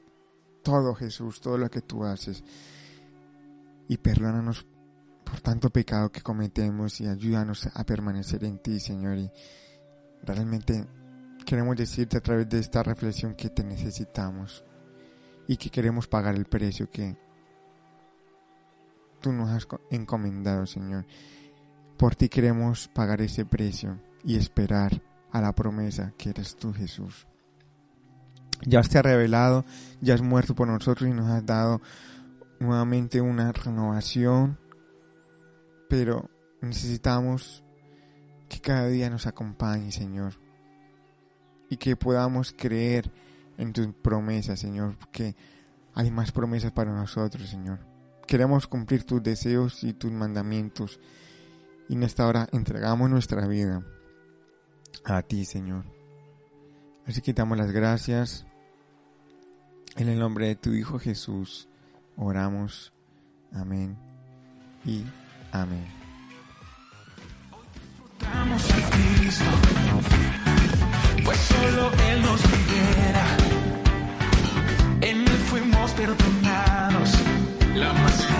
todo, 0.62 0.94
Jesús, 0.94 1.40
todo 1.40 1.56
lo 1.56 1.70
que 1.70 1.80
tú 1.80 2.04
haces. 2.04 2.44
Y 3.88 3.96
perdónanos 3.96 4.66
por 5.24 5.40
tanto 5.40 5.70
pecado 5.70 6.10
que 6.10 6.20
cometemos 6.20 7.00
y 7.00 7.06
ayúdanos 7.06 7.68
a 7.72 7.84
permanecer 7.84 8.44
en 8.44 8.58
ti, 8.58 8.80
Señor. 8.80 9.18
Y 9.18 9.30
realmente 10.22 10.86
queremos 11.46 11.76
decirte 11.76 12.18
a 12.18 12.22
través 12.22 12.48
de 12.48 12.58
esta 12.58 12.82
reflexión 12.82 13.34
que 13.34 13.48
te 13.48 13.64
necesitamos 13.64 14.64
y 15.46 15.56
que 15.56 15.70
queremos 15.70 16.06
pagar 16.06 16.34
el 16.34 16.44
precio 16.44 16.90
que 16.90 17.16
tú 19.20 19.32
nos 19.32 19.50
has 19.50 19.66
encomendado, 19.90 20.66
Señor. 20.66 21.06
Por 21.96 22.14
ti 22.14 22.28
queremos 22.28 22.88
pagar 22.88 23.22
ese 23.22 23.44
precio 23.44 23.98
y 24.24 24.36
esperar 24.36 25.02
a 25.32 25.40
la 25.40 25.54
promesa 25.54 26.12
que 26.16 26.30
eres 26.30 26.56
tú, 26.56 26.72
Jesús. 26.72 27.27
Ya 28.62 28.82
te 28.82 28.98
ha 28.98 29.02
revelado, 29.02 29.64
ya 30.00 30.14
has 30.14 30.22
muerto 30.22 30.54
por 30.54 30.68
nosotros 30.68 31.08
y 31.08 31.12
nos 31.12 31.30
has 31.30 31.44
dado 31.46 31.80
nuevamente 32.58 33.20
una 33.20 33.52
renovación 33.52 34.58
pero 35.88 36.30
necesitamos 36.60 37.64
que 38.48 38.60
cada 38.60 38.86
día 38.86 39.10
nos 39.10 39.26
acompañe, 39.26 39.90
Señor, 39.90 40.34
y 41.68 41.76
que 41.76 41.96
podamos 41.96 42.54
creer 42.56 43.10
en 43.56 43.72
tus 43.72 43.88
promesas, 43.88 44.60
Señor, 44.60 44.96
porque 44.98 45.34
hay 45.94 46.10
más 46.10 46.30
promesas 46.30 46.72
para 46.72 46.92
nosotros, 46.92 47.48
Señor. 47.48 47.80
Queremos 48.26 48.66
cumplir 48.66 49.04
tus 49.04 49.22
deseos 49.22 49.82
y 49.82 49.94
tus 49.94 50.12
mandamientos, 50.12 51.00
y 51.88 51.94
en 51.94 52.02
esta 52.02 52.26
hora 52.26 52.46
entregamos 52.52 53.08
nuestra 53.08 53.46
vida 53.46 53.82
a 55.04 55.22
ti, 55.22 55.44
Señor. 55.44 55.84
Así 57.06 57.22
que 57.22 57.32
damos 57.32 57.56
las 57.56 57.72
gracias. 57.72 58.47
En 59.98 60.08
el 60.08 60.20
nombre 60.20 60.46
de 60.46 60.54
tu 60.54 60.70
Hijo 60.74 61.00
Jesús, 61.00 61.68
oramos. 62.16 62.92
Amén. 63.52 63.98
Y 64.84 65.02
Amén. 65.50 65.86
pues 71.24 71.38
solo 71.38 71.90
Él 72.10 72.22
nos 72.22 72.40
libera. 72.44 73.26
En 75.00 75.24
Él 75.24 75.38
fuimos 75.50 75.90
perdonados. 75.92 77.10
La 77.74 77.92
más 77.92 78.37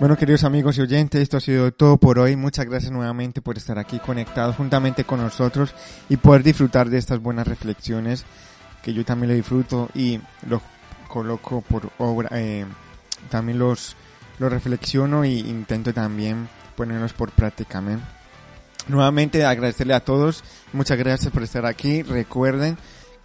Bueno, 0.00 0.16
queridos 0.16 0.44
amigos 0.44 0.78
y 0.78 0.80
oyentes, 0.80 1.20
esto 1.20 1.36
ha 1.36 1.40
sido 1.40 1.72
todo 1.72 1.98
por 1.98 2.18
hoy. 2.18 2.34
Muchas 2.34 2.64
gracias 2.64 2.90
nuevamente 2.90 3.42
por 3.42 3.58
estar 3.58 3.78
aquí 3.78 3.98
conectados 3.98 4.56
juntamente 4.56 5.04
con 5.04 5.20
nosotros 5.20 5.74
y 6.08 6.16
poder 6.16 6.42
disfrutar 6.42 6.88
de 6.88 6.96
estas 6.96 7.20
buenas 7.20 7.46
reflexiones 7.46 8.24
que 8.82 8.94
yo 8.94 9.04
también 9.04 9.28
lo 9.28 9.36
disfruto 9.36 9.90
y 9.94 10.18
los 10.48 10.62
coloco 11.06 11.60
por 11.60 11.90
obra, 11.98 12.30
eh, 12.32 12.64
también 13.28 13.58
los, 13.58 13.94
los 14.38 14.50
reflexiono 14.50 15.26
y 15.26 15.40
intento 15.40 15.92
también 15.92 16.48
ponerlos 16.76 17.12
por 17.12 17.30
práctica. 17.32 17.82
Nuevamente 18.88 19.44
agradecerle 19.44 19.92
a 19.92 20.00
todos, 20.00 20.44
muchas 20.72 20.96
gracias 20.96 21.30
por 21.30 21.42
estar 21.42 21.66
aquí. 21.66 22.02
Recuerden 22.04 22.78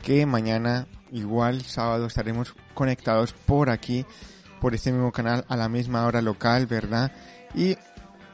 que 0.03 0.26
mañana 0.26 0.88
igual 1.13 1.61
sábado 1.61 2.05
estaremos 2.07 2.53
conectados 2.73 3.32
por 3.32 3.69
aquí 3.69 4.05
por 4.66 4.74
este 4.74 4.91
mismo 4.91 5.11
canal 5.11 5.45
a 5.47 5.55
la 5.55 5.70
misma 5.70 6.07
hora 6.07 6.24
local, 6.24 6.66
¿verdad? 6.66 7.11
Y 7.53 7.78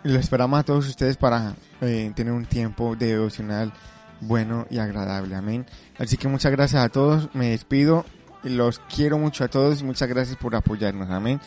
lo 0.04 0.18
esperamos 0.18 0.62
a 0.62 0.64
todos 0.64 0.88
ustedes 0.88 1.18
para 1.18 1.56
eh, 1.82 2.10
tener 2.16 2.32
un 2.32 2.46
tiempo 2.46 2.96
de 2.96 3.08
devocional 3.08 3.74
bueno 4.22 4.66
y 4.70 4.78
agradable, 4.78 5.36
amén. 5.36 5.66
Así 6.00 6.16
que 6.16 6.30
muchas 6.30 6.54
gracias 6.54 6.86
a 6.86 6.88
todos, 6.88 7.28
me 7.34 7.50
despido, 7.50 8.06
los 8.44 8.80
quiero 8.80 9.18
mucho 9.18 9.44
a 9.44 9.50
todos 9.50 9.84
muchas 9.84 10.08
gracias 10.08 10.38
por 10.38 10.56
apoyarnos, 10.56 11.10
amén. 11.10 11.42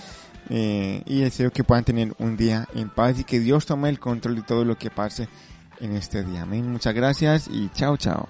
Eh, 0.51 1.03
y 1.07 1.20
deseo 1.20 1.51
que 1.51 1.64
puedan 1.64 1.85
tener 1.85 2.12
un 2.18 2.37
día 2.37 2.68
en 2.74 2.91
paz 2.91 3.18
y 3.18 3.24
que 3.24 3.41
Dios 3.41 3.64
tome 3.64 3.89
el 3.89 3.99
control 3.99 4.35
de 4.37 4.43
todo 4.43 4.66
lo 4.66 4.76
que 4.76 4.91
pase 4.91 5.30
en 5.80 5.97
este 5.97 6.22
día. 6.24 6.43
Amén. 6.43 6.70
Muchas 6.70 6.93
gracias 6.93 7.49
y 7.49 7.70
chao, 7.70 7.97
chao. 7.97 8.28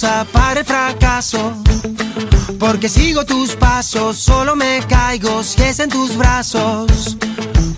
Para 0.00 0.60
el 0.60 0.66
fracaso. 0.66 1.52
Porque 2.58 2.88
sigo 2.88 3.24
tus 3.24 3.54
pasos, 3.56 4.16
solo 4.16 4.56
me 4.56 4.80
caigo 4.88 5.42
si 5.42 5.62
es 5.62 5.78
en 5.78 5.90
tus 5.90 6.16
brazos. 6.16 7.16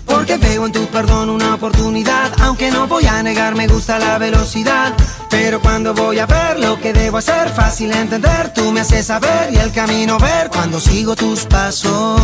Porque 0.05 0.37
veo 0.37 0.65
en 0.65 0.71
tu 0.71 0.85
perdón 0.87 1.29
una 1.29 1.55
oportunidad, 1.55 2.31
aunque 2.41 2.71
no 2.71 2.87
voy 2.87 3.05
a 3.07 3.21
negar, 3.23 3.55
me 3.55 3.67
gusta 3.67 3.99
la 3.99 4.17
velocidad. 4.17 4.93
Pero 5.29 5.59
cuando 5.61 5.93
voy 5.93 6.19
a 6.19 6.25
ver 6.25 6.59
lo 6.59 6.79
que 6.79 6.93
debo 6.93 7.17
hacer, 7.17 7.49
fácil 7.49 7.91
entender, 7.91 8.53
tú 8.53 8.71
me 8.71 8.81
haces 8.81 9.07
saber 9.07 9.53
y 9.53 9.57
el 9.57 9.71
camino 9.71 10.17
ver 10.17 10.49
cuando 10.49 10.79
sigo 10.79 11.15
tus 11.15 11.45
pasos. 11.45 12.21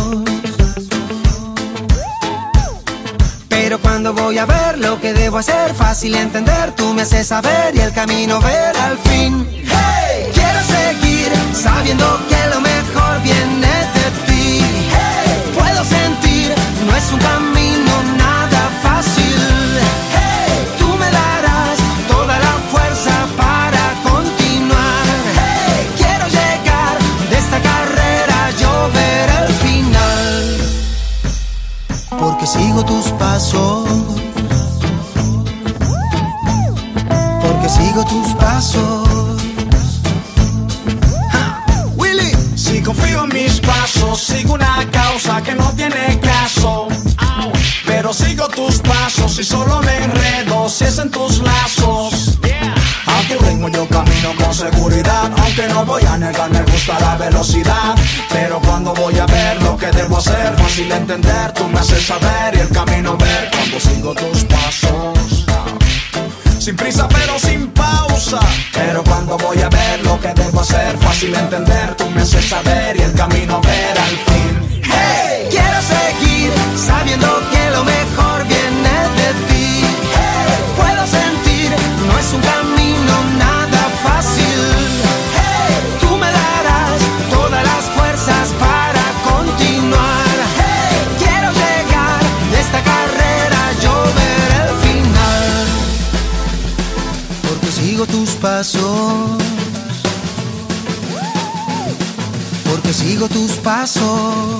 Pero 3.62 3.78
cuando 3.78 4.14
voy 4.14 4.38
a 4.38 4.46
ver 4.46 4.78
lo 4.78 4.98
que 5.02 5.12
debo 5.12 5.36
hacer, 5.36 5.74
fácil 5.74 6.14
entender, 6.14 6.74
tú 6.74 6.94
me 6.94 7.02
haces 7.02 7.26
saber 7.26 7.76
y 7.76 7.80
el 7.80 7.92
camino 7.92 8.40
ver 8.40 8.74
al 8.74 8.96
fin. 8.96 9.46
Hey, 9.52 10.30
quiero 10.32 10.60
seguir 10.62 11.30
sabiendo 11.52 12.06
que 12.30 12.54
lo 12.54 12.60
mejor 12.62 13.22
viene 13.22 13.68
de 13.96 14.10
ti. 14.26 14.64
Hey, 14.90 15.52
puedo 15.54 15.84
sentir, 15.84 16.54
no 16.86 16.96
es 16.96 17.12
un 17.12 17.18
camino 17.18 17.59
sigo 32.50 32.84
tus 32.84 33.06
pasos. 33.12 33.88
Porque 37.42 37.68
sigo 37.68 38.04
tus 38.04 38.28
pasos. 38.34 39.08
Willy, 41.96 42.32
si 42.56 42.82
confío 42.82 43.24
en 43.24 43.28
mis 43.32 43.60
pasos, 43.60 44.20
sigo 44.20 44.54
una 44.54 44.84
causa 44.90 45.40
que 45.42 45.54
no 45.54 45.70
tiene 45.76 46.18
caso. 46.20 46.88
Pero 47.86 48.12
sigo 48.12 48.48
tus 48.48 48.78
pasos 48.78 49.38
y 49.38 49.44
solo 49.44 49.80
me 49.82 50.04
enredo 50.04 50.68
si 50.68 50.84
es 50.84 50.98
en 50.98 51.10
tus 51.10 51.38
lazos. 51.38 52.39
Tu 53.30 53.38
ritmo 53.38 53.68
yo 53.68 53.86
camino 53.86 54.34
con 54.42 54.52
seguridad, 54.52 55.30
aunque 55.38 55.68
no 55.68 55.84
voy 55.84 56.02
a 56.02 56.18
negar, 56.18 56.50
me 56.50 56.62
gusta 56.62 56.98
la 56.98 57.16
velocidad. 57.16 57.94
Pero 58.28 58.60
cuando 58.60 58.92
voy 58.92 59.16
a 59.20 59.26
ver 59.26 59.62
lo 59.62 59.76
que 59.76 59.86
debo 59.86 60.16
hacer, 60.18 60.52
fácil 60.58 60.90
entender, 60.90 61.52
tú 61.52 61.68
me 61.68 61.78
haces 61.78 62.04
saber 62.06 62.56
y 62.56 62.58
el 62.58 62.68
camino 62.70 63.16
ver 63.16 63.48
cuando 63.52 63.78
sigo 63.78 64.14
tus 64.14 64.44
pasos. 64.46 65.46
Sin 66.58 66.74
prisa 66.76 67.08
pero 67.08 67.38
sin 67.38 67.68
pausa 67.68 68.38
Pero 68.74 69.02
cuando 69.04 69.38
voy 69.38 69.62
a 69.62 69.70
ver 69.70 70.04
lo 70.04 70.20
que 70.20 70.28
debo 70.34 70.60
hacer 70.60 70.94
Fácil 70.98 71.34
entender, 71.34 71.94
tú 71.96 72.04
me 72.10 72.20
haces 72.20 72.50
saber 72.50 72.98
Y 72.98 73.00
el 73.00 73.14
camino 73.14 73.62
ver 73.62 73.98
al 73.98 74.16
fin 74.28 74.82
Hey, 74.82 75.48
quiero 75.50 75.80
seguir 75.80 76.52
sabiendo 76.76 77.40
que 77.50 77.59
pasos. 98.40 99.38
Porque 102.64 102.92
sigo 102.92 103.28
tus 103.28 103.52
pasos. 103.52 104.58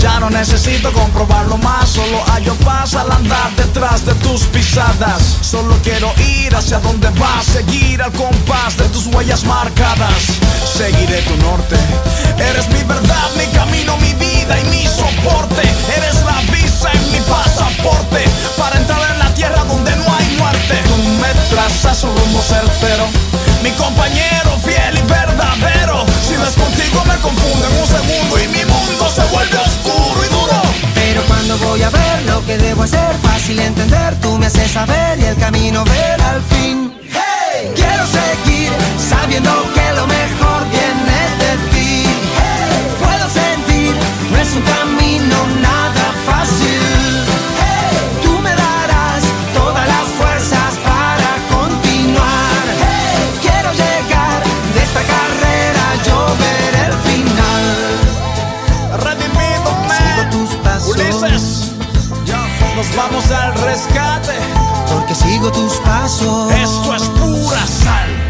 Ya 0.00 0.18
no 0.18 0.30
necesito 0.30 0.90
comprobarlo 0.92 1.58
más 1.58 1.90
Solo 1.90 2.22
hallo 2.28 2.54
paz 2.64 2.94
al 2.94 3.10
andar 3.10 3.54
detrás 3.56 4.06
de 4.06 4.14
tus 4.14 4.44
pisadas 4.44 5.36
Solo 5.42 5.76
quiero 5.82 6.10
ir 6.42 6.54
hacia 6.54 6.78
donde 6.78 7.10
vas 7.18 7.44
Seguir 7.44 8.00
al 8.00 8.12
compás 8.12 8.78
de 8.78 8.84
tus 8.90 9.06
huellas 9.08 9.44
marcadas 9.44 10.38
Seguiré 10.64 11.20
tu 11.22 11.36
norte 11.38 11.76
Eres 12.38 12.68
mi 12.70 12.82
verdad, 12.84 13.30
mi 13.36 13.44
camino, 13.52 13.96
mi 13.98 14.14
vida 14.14 14.58
y 14.60 14.64
mi 14.70 14.86
soporte 14.86 15.69
un 21.82 22.14
rumbo 22.14 22.42
certero 22.42 23.08
Mi 23.62 23.70
compañero 23.70 24.58
fiel 24.62 24.98
y 24.98 25.02
verdadero 25.08 26.04
Si 26.28 26.34
no 26.34 26.44
es 26.46 26.54
contigo 26.54 27.02
me 27.06 27.16
confundo 27.16 27.66
en 27.66 27.80
un 27.80 27.86
segundo 27.86 28.38
Y 28.38 28.48
mi 28.48 28.64
mundo 28.66 29.08
se 29.08 29.22
vuelve 29.32 29.56
oscuro 29.56 30.24
y 30.24 30.28
duro 30.28 30.62
Pero 30.94 31.22
cuando 31.22 31.56
voy 31.58 31.82
a 31.82 31.88
ver 31.88 32.22
lo 32.26 32.44
que 32.44 32.58
debo 32.58 32.82
hacer, 32.82 33.16
fácil 33.22 33.58
entender, 33.60 34.14
tú 34.20 34.36
me 34.36 34.46
haces 34.46 34.70
saber 34.70 35.18
y 35.20 35.24
el 35.24 35.36
camino 35.36 35.82
ver 35.84 36.20
al 36.20 36.42
fin. 36.42 36.92
Hey, 37.02 37.72
quiero 37.74 38.04
seguir 38.06 38.70
sabiendo 39.08 39.50
que 39.74 39.92
lo 39.96 40.06
mejor 40.06 40.60
viene 40.70 41.18
de 41.42 41.52
ti. 41.72 42.04
Hey, 42.38 42.88
puedo 43.02 43.26
sentir, 43.30 43.94
no 44.30 44.38
es 44.38 44.54
un 44.54 44.62
camino 44.62 45.36
nada 45.62 45.79
vamos 62.96 63.30
al 63.30 63.54
rescate 63.54 64.38
Porque 64.92 65.14
sigo 65.14 65.50
tus 65.52 65.74
pasos. 65.78 66.52
Esto 66.52 66.94
es 66.94 67.02
pura 67.02 67.66
sal 67.66 68.29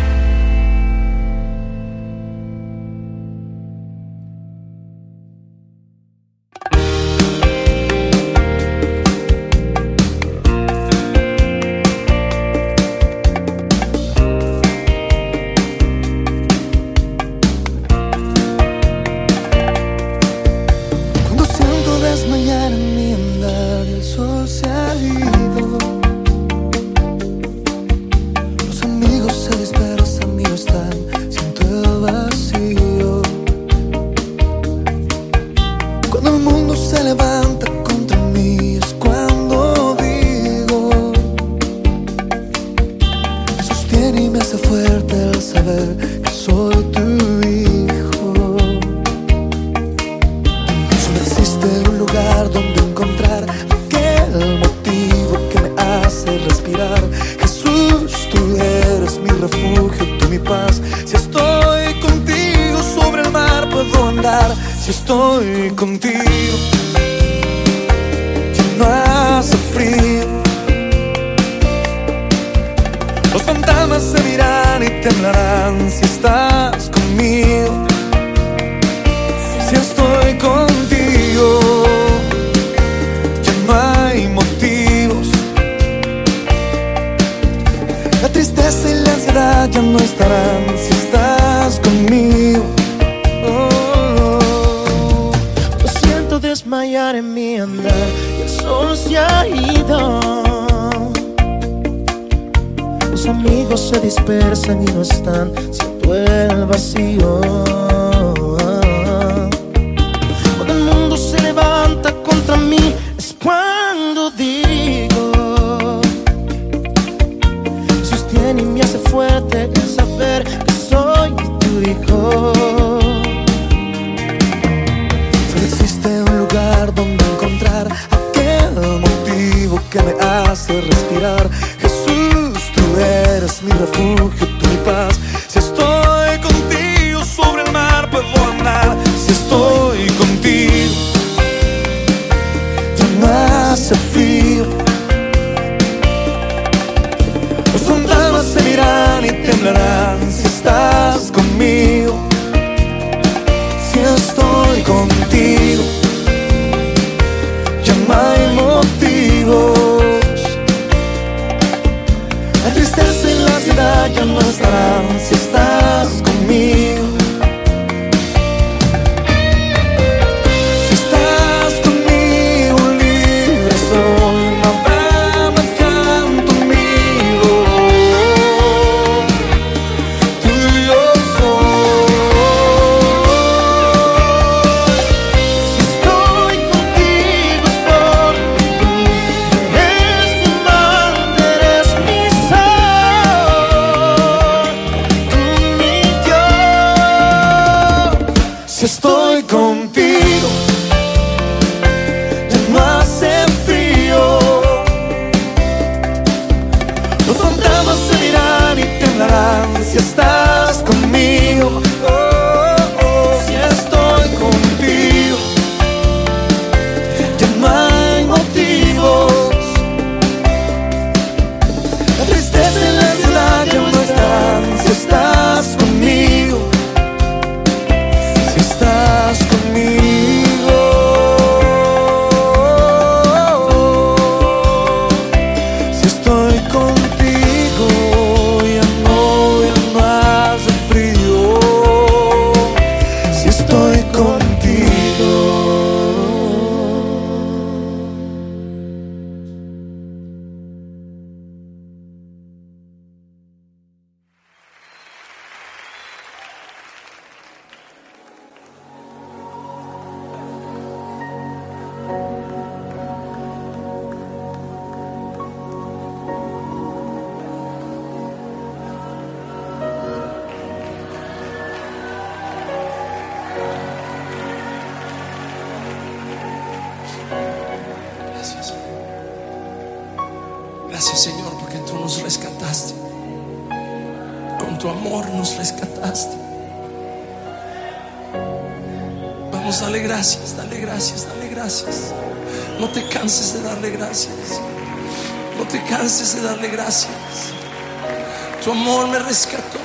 rescató. 299.30 299.78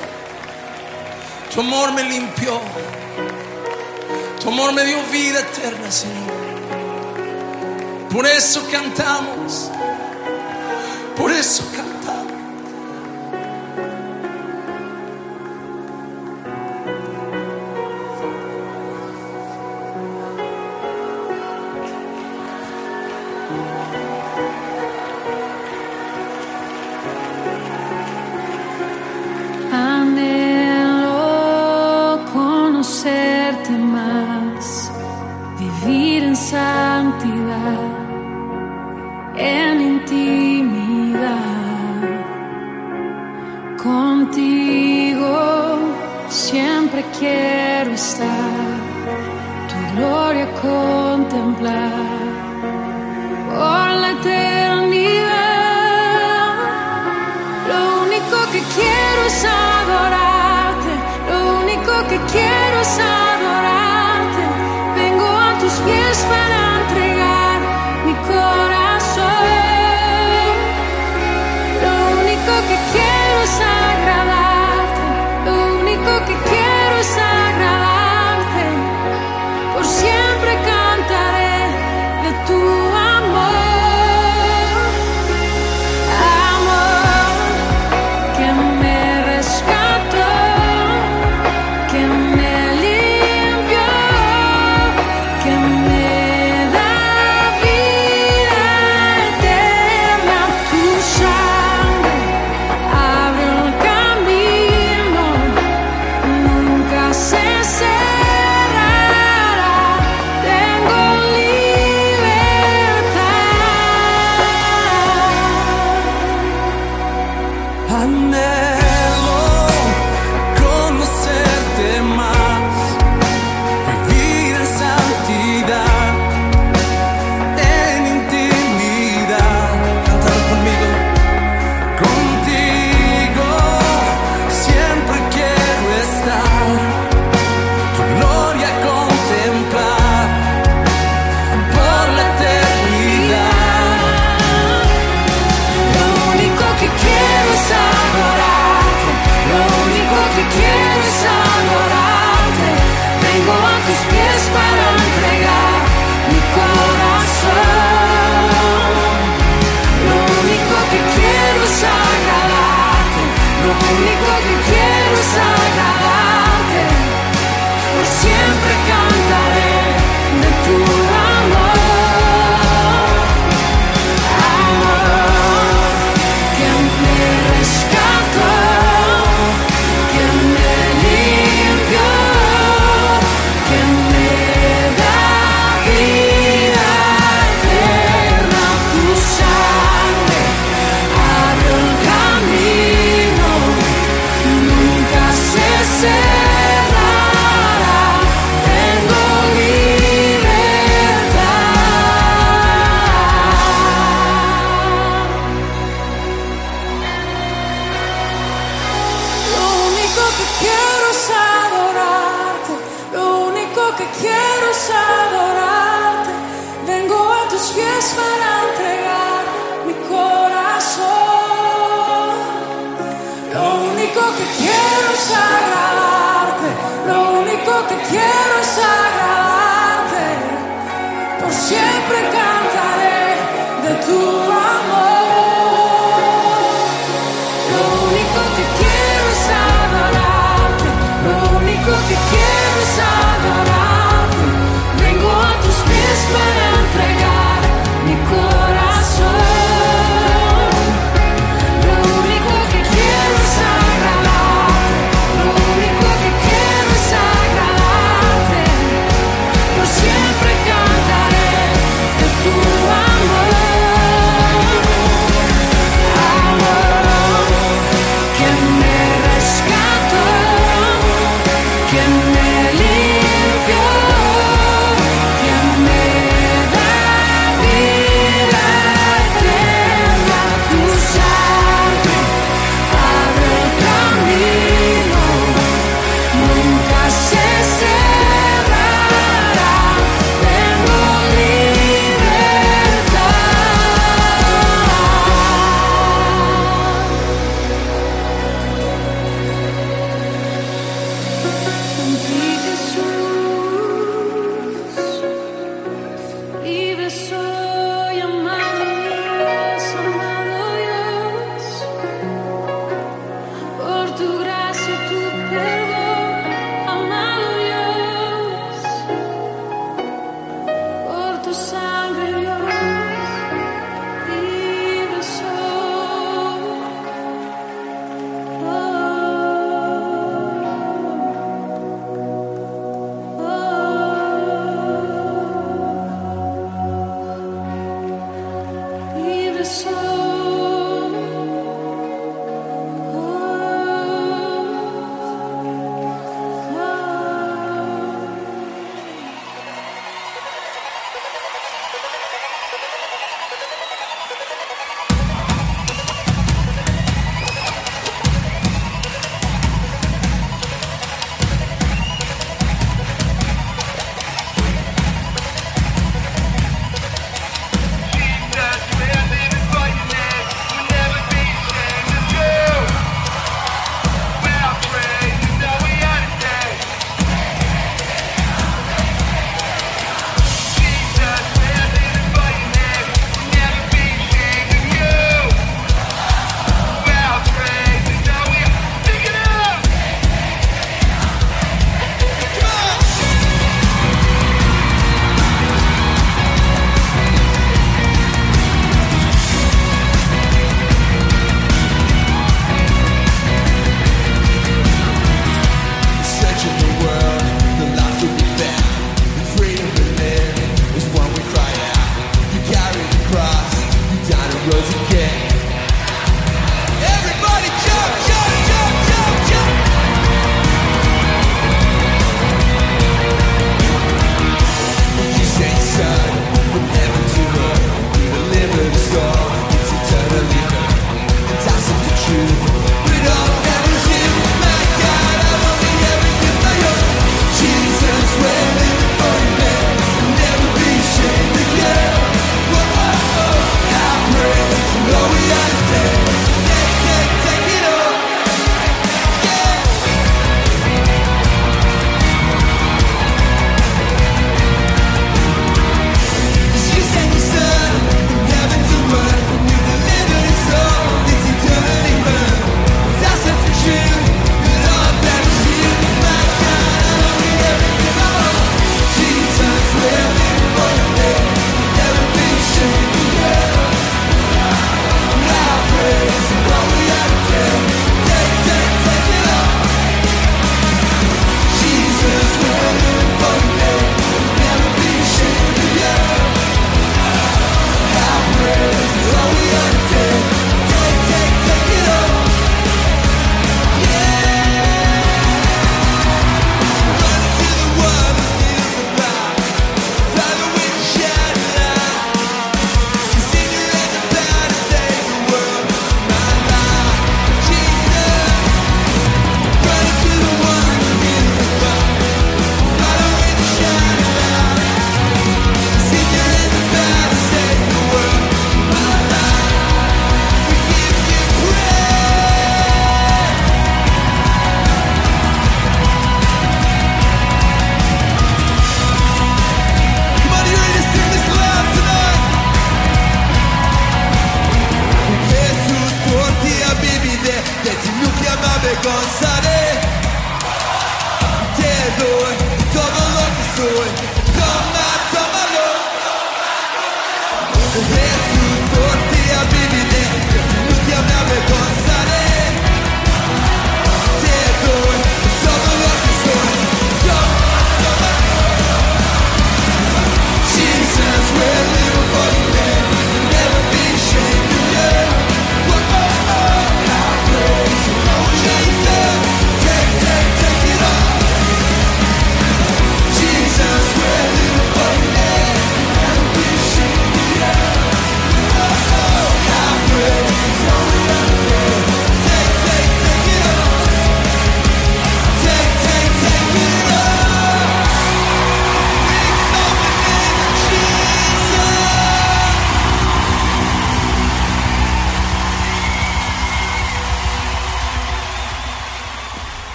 Tu 1.54 1.60
amor 1.60 1.92
me 1.92 2.02
limpió. 2.02 2.60
Tu 4.40 4.48
amor 4.48 4.72
me 4.72 4.84
dio 4.84 5.00
vida 5.12 5.38
eterna, 5.38 5.88
Señor. 5.88 6.32
Por 8.10 8.26
eso 8.26 8.66
cantamos. 8.72 9.70
Por 11.16 11.30
eso 11.30 11.62
cantamos. 11.66 11.85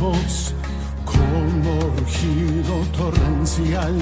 Voz 0.00 0.54
como 1.04 1.80
rugido 1.98 2.74
torrencial. 2.96 3.94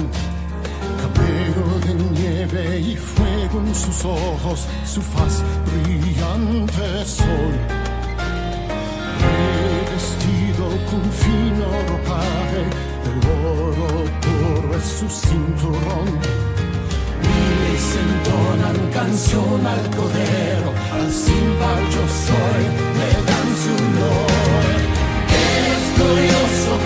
Cabello 1.01 1.67
de 1.85 1.93
nieve 2.19 2.79
y 2.79 2.95
fuego 2.95 3.59
en 3.65 3.75
sus 3.75 4.05
ojos, 4.05 4.67
su 4.85 5.01
faz 5.01 5.43
brillante 5.65 7.05
sol. 7.05 7.53
Revestido 9.23 10.65
con 10.89 11.03
fino 11.23 11.67
ropaje, 11.89 12.63
el 13.09 13.19
oro 13.49 14.03
puro 14.21 14.77
es 14.77 14.85
su 14.99 15.09
cinturón. 15.09 16.07
Miles 17.25 17.87
entonan 18.05 18.91
canción 18.91 19.65
al 19.65 19.89
cordero, 19.95 20.69
al 20.93 21.11
Simba 21.11 21.71
yo 21.93 22.03
soy, 22.27 22.63
le 22.97 23.09
dan 23.29 23.49
su 23.63 23.83
nombre. 23.99 24.36
curioso. 25.97 26.76